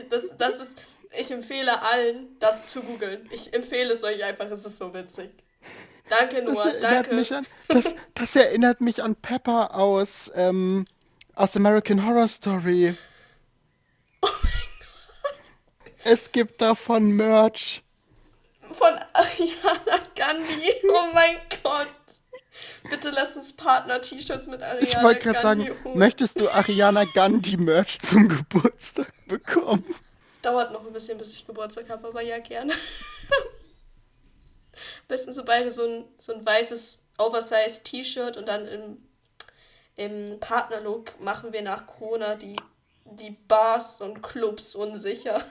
[0.08, 0.78] Das, das ist.
[1.18, 3.28] Ich empfehle allen, das zu googeln.
[3.32, 5.30] Ich empfehle es euch einfach, es ist so witzig.
[6.08, 7.14] Danke, Das Noah, erinnert danke.
[7.16, 10.86] mich an, das, das erinnert mich an Pepper aus, ähm,
[11.34, 12.96] aus American Horror Story.
[14.22, 14.28] Oh
[16.04, 17.82] Es gibt davon Merch.
[18.72, 20.72] Von Ariana Gandhi.
[20.84, 21.88] Oh mein Gott.
[22.88, 25.98] Bitte lass uns Partner-T-Shirts mit Ariana Ich wollte gerade Gandhi sagen, holen.
[25.98, 29.84] möchtest du Ariana Gandhi Merch zum Geburtstag bekommen?
[30.42, 32.72] Dauert noch ein bisschen, bis ich Geburtstag habe, aber ja, gerne.
[34.72, 38.96] Am besten so beide so ein, so ein weißes Oversize T-Shirt und dann im,
[39.96, 42.56] im Partnerlook machen wir nach Corona die,
[43.04, 45.44] die Bars und Clubs unsicher.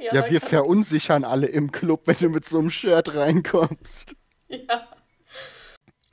[0.00, 0.40] Ja, wir Gandhi.
[0.40, 4.14] verunsichern alle im Club, wenn du mit so einem Shirt reinkommst.
[4.48, 4.88] Ja.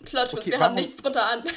[0.06, 1.44] Plot Okay, wir warum- haben nichts drunter an.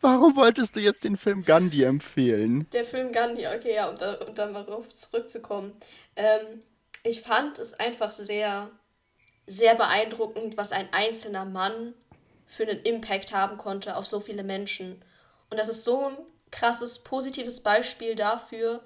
[0.00, 2.66] Warum wolltest du jetzt den Film Gandhi empfehlen?
[2.72, 5.74] Der Film Gandhi, okay, ja, um, da, um dann mal darauf zurückzukommen.
[6.16, 6.62] Ähm,
[7.04, 8.70] ich fand es einfach sehr,
[9.46, 11.94] sehr beeindruckend, was ein einzelner Mann
[12.46, 15.04] für einen Impact haben konnte auf so viele Menschen.
[15.50, 16.16] Und das ist so ein
[16.50, 18.82] krasses, positives Beispiel dafür,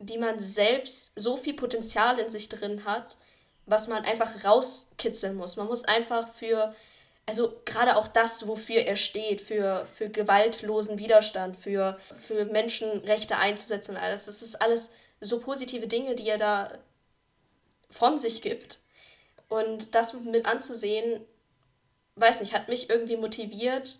[0.00, 3.16] wie man selbst so viel Potenzial in sich drin hat,
[3.66, 5.56] was man einfach rauskitzeln muss.
[5.56, 6.74] Man muss einfach für,
[7.26, 13.92] also gerade auch das, wofür er steht, für, für gewaltlosen Widerstand, für, für Menschenrechte einzusetzen
[13.92, 14.26] und alles.
[14.26, 16.78] Das ist alles so positive Dinge, die er da
[17.90, 18.80] von sich gibt.
[19.48, 21.24] Und das mit anzusehen,
[22.16, 23.98] weiß nicht, hat mich irgendwie motiviert,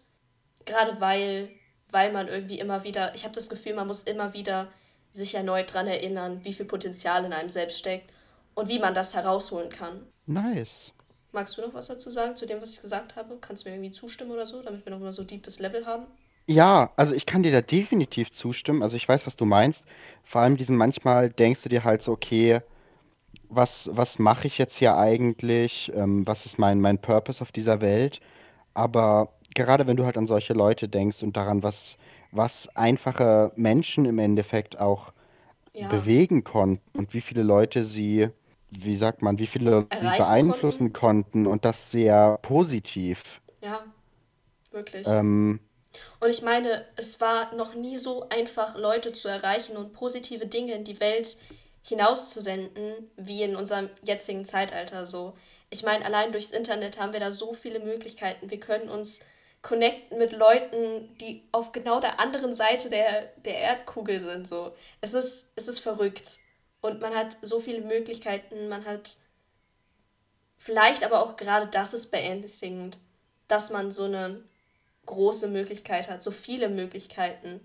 [0.64, 1.50] gerade weil,
[1.90, 4.72] weil man irgendwie immer wieder, ich habe das Gefühl, man muss immer wieder
[5.12, 8.10] sich erneut daran erinnern, wie viel Potenzial in einem selbst steckt
[8.54, 10.06] und wie man das herausholen kann.
[10.26, 10.90] Nice.
[11.32, 13.36] Magst du noch was dazu sagen, zu dem, was ich gesagt habe?
[13.40, 16.06] Kannst du mir irgendwie zustimmen oder so, damit wir noch mal so deepes Level haben?
[16.46, 18.82] Ja, also ich kann dir da definitiv zustimmen.
[18.82, 19.84] Also ich weiß, was du meinst.
[20.22, 22.60] Vor allem diesen manchmal denkst du dir halt so, okay,
[23.48, 25.92] was, was mache ich jetzt hier eigentlich?
[25.94, 28.20] Ähm, was ist mein, mein Purpose auf dieser Welt?
[28.74, 31.96] Aber gerade wenn du halt an solche Leute denkst und daran, was,
[32.32, 35.12] was einfache Menschen im Endeffekt auch
[35.74, 38.28] Ja, bewegen konnten und wie viele Leute sie,
[38.72, 43.40] wie sagt man, wie viele sie beeinflussen konnten und das sehr positiv.
[43.62, 43.84] ja,
[44.70, 45.06] wirklich.
[45.08, 45.60] Ähm,
[46.20, 50.74] Und ich meine, es war noch nie so einfach, Leute zu erreichen und positive Dinge
[50.74, 51.36] in die Welt
[51.82, 55.36] hinauszusenden, wie in unserem jetzigen Zeitalter so.
[55.70, 58.50] Ich meine, allein durchs Internet haben wir da so viele Möglichkeiten.
[58.50, 59.20] Wir können uns
[59.62, 64.46] connecten mit Leuten, die auf genau der anderen Seite der, der Erdkugel sind.
[64.48, 64.74] So.
[65.00, 66.40] Es ist, es ist verrückt.
[66.82, 69.16] Und man hat so viele Möglichkeiten, man hat
[70.58, 72.98] vielleicht aber auch gerade das ist beängstigend,
[73.48, 74.42] dass man so eine
[75.06, 77.60] große Möglichkeit hat, so viele Möglichkeiten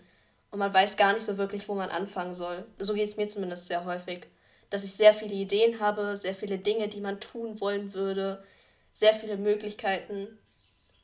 [0.51, 2.65] und man weiß gar nicht so wirklich, wo man anfangen soll.
[2.79, 4.27] So geht es mir zumindest sehr häufig,
[4.69, 8.43] dass ich sehr viele Ideen habe, sehr viele Dinge, die man tun wollen würde,
[8.91, 10.37] sehr viele Möglichkeiten.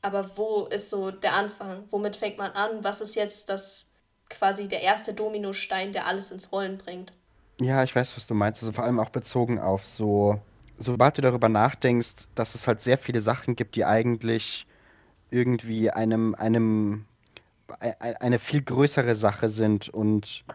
[0.01, 1.85] Aber wo ist so der Anfang?
[1.91, 2.83] Womit fängt man an?
[2.83, 3.89] Was ist jetzt das
[4.29, 7.13] quasi der erste Dominostein, der alles ins Rollen bringt?
[7.59, 8.61] Ja, ich weiß, was du meinst.
[8.63, 10.39] Also vor allem auch bezogen auf so,
[10.77, 14.65] sobald du darüber nachdenkst, dass es halt sehr viele Sachen gibt, die eigentlich
[15.31, 17.05] irgendwie einem, einem,
[17.81, 20.45] ei- ei- eine viel größere Sache sind und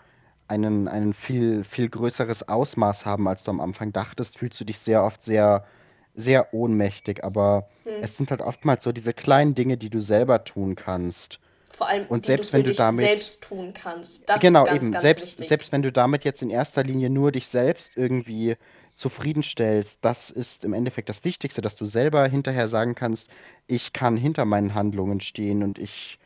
[0.48, 4.78] einen, einen viel, viel größeres Ausmaß haben, als du am Anfang dachtest, fühlst du dich
[4.80, 5.66] sehr oft sehr,
[6.14, 7.24] sehr ohnmächtig.
[7.24, 7.92] Aber Hm.
[8.02, 11.40] es sind halt oftmals so diese kleinen Dinge, die du selber tun kannst.
[11.70, 14.28] Vor allem, Und selbst du wenn du dich damit- selbst tun kannst.
[14.28, 14.92] Das Genau, ist ganz, eben.
[14.92, 15.48] ganz Selbst, wichtig.
[15.48, 18.56] selbst wenn du damit jetzt in erster Linie nur dich selbst irgendwie
[18.96, 23.28] zufriedenstellst, das ist im Endeffekt das Wichtigste, dass du selber hinterher sagen kannst,
[23.68, 26.18] ich kann hinter meinen Handlungen stehen und ich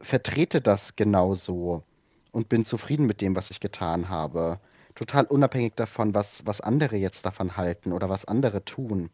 [0.00, 1.84] vertrete das genauso
[2.32, 4.58] und bin zufrieden mit dem, was ich getan habe.
[4.96, 9.10] Total unabhängig davon, was, was andere jetzt davon halten oder was andere tun.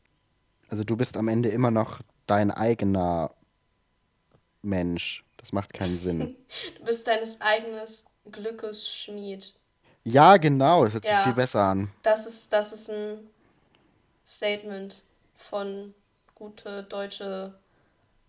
[0.68, 3.30] Also du bist am Ende immer noch dein eigener
[4.62, 5.22] Mensch.
[5.46, 6.34] Das macht keinen Sinn.
[6.78, 7.86] Du bist deines eigenen
[8.32, 9.54] Glückes Schmied.
[10.02, 11.22] Ja, genau, das hört sich Ja.
[11.22, 11.92] viel besser an.
[12.02, 13.30] Das ist, das ist ein
[14.26, 15.04] Statement
[15.36, 15.94] von
[16.34, 17.54] gute deutsche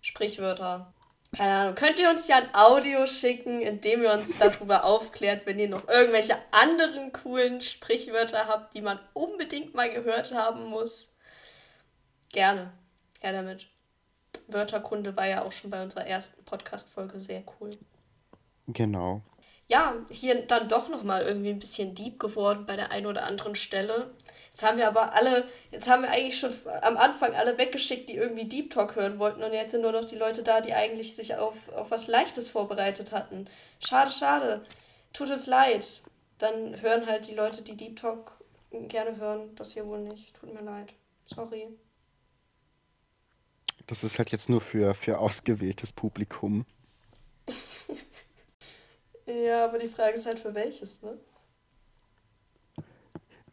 [0.01, 0.93] Sprichwörter.
[1.35, 1.73] Keine Ahnung.
[1.75, 5.69] Könnt ihr uns ja ein Audio schicken, in dem ihr uns darüber aufklärt, wenn ihr
[5.69, 11.15] noch irgendwelche anderen coolen Sprichwörter habt, die man unbedingt mal gehört haben muss?
[12.29, 12.71] Gerne.
[13.21, 13.67] Her damit.
[14.47, 17.71] Wörterkunde war ja auch schon bei unserer ersten Podcast-Folge sehr cool.
[18.67, 19.21] Genau.
[19.69, 23.55] ja, hier dann doch nochmal irgendwie ein bisschen deep geworden bei der einen oder anderen
[23.55, 24.11] Stelle.
[24.49, 28.15] Jetzt haben wir aber alle, jetzt haben wir eigentlich schon am Anfang alle weggeschickt, die
[28.15, 31.15] irgendwie Deep Talk hören wollten und jetzt sind nur noch die Leute da, die eigentlich
[31.15, 33.47] sich auf, auf was Leichtes vorbereitet hatten.
[33.79, 34.65] Schade, schade.
[35.13, 36.01] Tut es leid.
[36.39, 38.31] Dann hören halt die Leute, die Deep Talk
[38.71, 40.35] gerne hören, das hier wohl nicht.
[40.35, 40.93] Tut mir leid.
[41.25, 41.67] Sorry.
[43.87, 46.65] Das ist halt jetzt nur für, für ausgewähltes Publikum.
[49.27, 51.17] Ja, aber die Frage ist halt für welches, ne?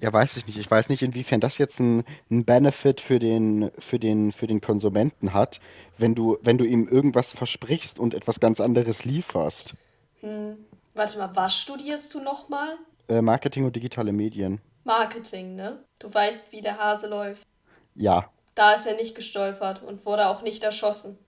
[0.00, 0.58] Ja, weiß ich nicht.
[0.58, 4.60] Ich weiß nicht, inwiefern das jetzt ein, ein Benefit für den, für den, für den
[4.60, 5.60] Konsumenten hat,
[5.98, 9.74] wenn du, wenn du ihm irgendwas versprichst und etwas ganz anderes lieferst.
[10.20, 10.58] Hm.
[10.94, 12.76] Warte mal, was studierst du nochmal?
[13.08, 14.60] Äh, Marketing und digitale Medien.
[14.84, 15.82] Marketing, ne?
[15.98, 17.42] Du weißt, wie der Hase läuft.
[17.94, 18.30] Ja.
[18.54, 21.18] Da ist er nicht gestolpert und wurde auch nicht erschossen.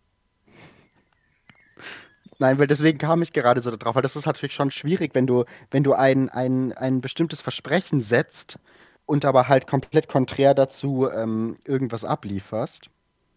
[2.38, 5.26] Nein, weil deswegen kam ich gerade so drauf, weil das ist natürlich schon schwierig, wenn
[5.26, 8.58] du, wenn du ein, ein, ein bestimmtes Versprechen setzt
[9.06, 12.90] und aber halt komplett konträr dazu ähm, irgendwas ablieferst.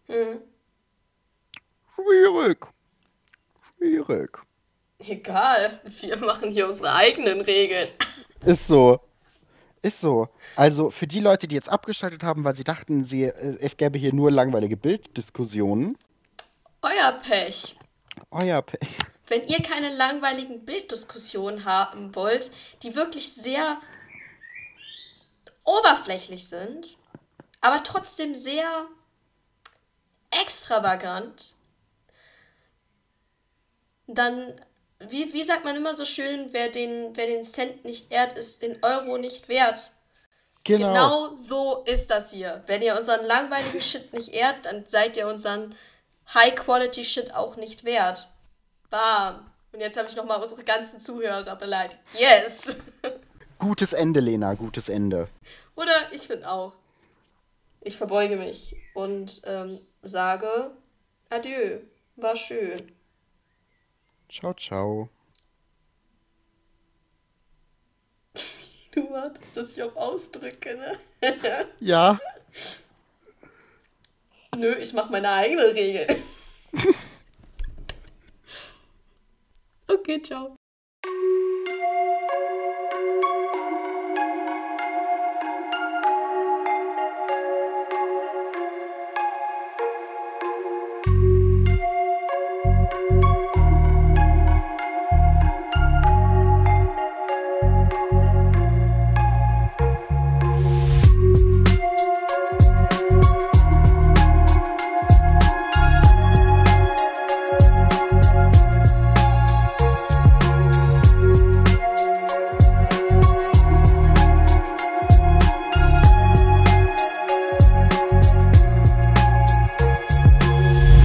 [0.06, 0.40] Hm.
[1.94, 2.66] Schwierig.
[3.76, 4.38] Schwierig.
[4.98, 7.88] Egal, wir machen hier unsere eigenen Regeln.
[8.44, 9.00] Ist so.
[9.82, 10.28] Ist so.
[10.56, 13.98] Also für die Leute, die jetzt abgeschaltet haben, weil sie dachten, sie, äh, es gäbe
[13.98, 15.96] hier nur langweilige Bilddiskussionen.
[16.82, 17.76] Euer Pech.
[18.30, 18.98] Euer Pech.
[19.28, 22.50] Wenn ihr keine langweiligen Bilddiskussionen haben wollt,
[22.82, 23.80] die wirklich sehr
[25.64, 26.96] oberflächlich sind,
[27.60, 28.86] aber trotzdem sehr
[30.30, 31.54] extravagant,
[34.06, 34.60] dann,
[35.08, 38.62] wie, wie sagt man immer so schön, wer den, wer den Cent nicht ehrt, ist
[38.62, 39.92] den Euro nicht wert.
[40.64, 40.88] Genau.
[40.88, 42.62] Genau so ist das hier.
[42.66, 45.74] Wenn ihr unseren langweiligen Shit nicht ehrt, dann seid ihr unseren
[46.34, 48.28] High-Quality-Shit auch nicht wert.
[48.90, 49.50] Bam.
[49.72, 51.98] Und jetzt habe ich nochmal unsere ganzen Zuhörer beleidigt.
[52.18, 52.76] Yes!
[53.58, 55.28] Gutes Ende, Lena, gutes Ende.
[55.76, 56.72] Oder ich bin auch.
[57.82, 60.72] Ich verbeuge mich und ähm, sage
[61.28, 61.80] Adieu.
[62.16, 62.92] War schön.
[64.30, 65.10] Ciao, ciao.
[68.92, 71.00] Du wartest, dass ich auf Ausdrücke, ne?
[71.80, 72.18] Ja.
[74.56, 76.22] Nö, ich mache meine eigene Regel.
[79.88, 80.59] okay, ciao.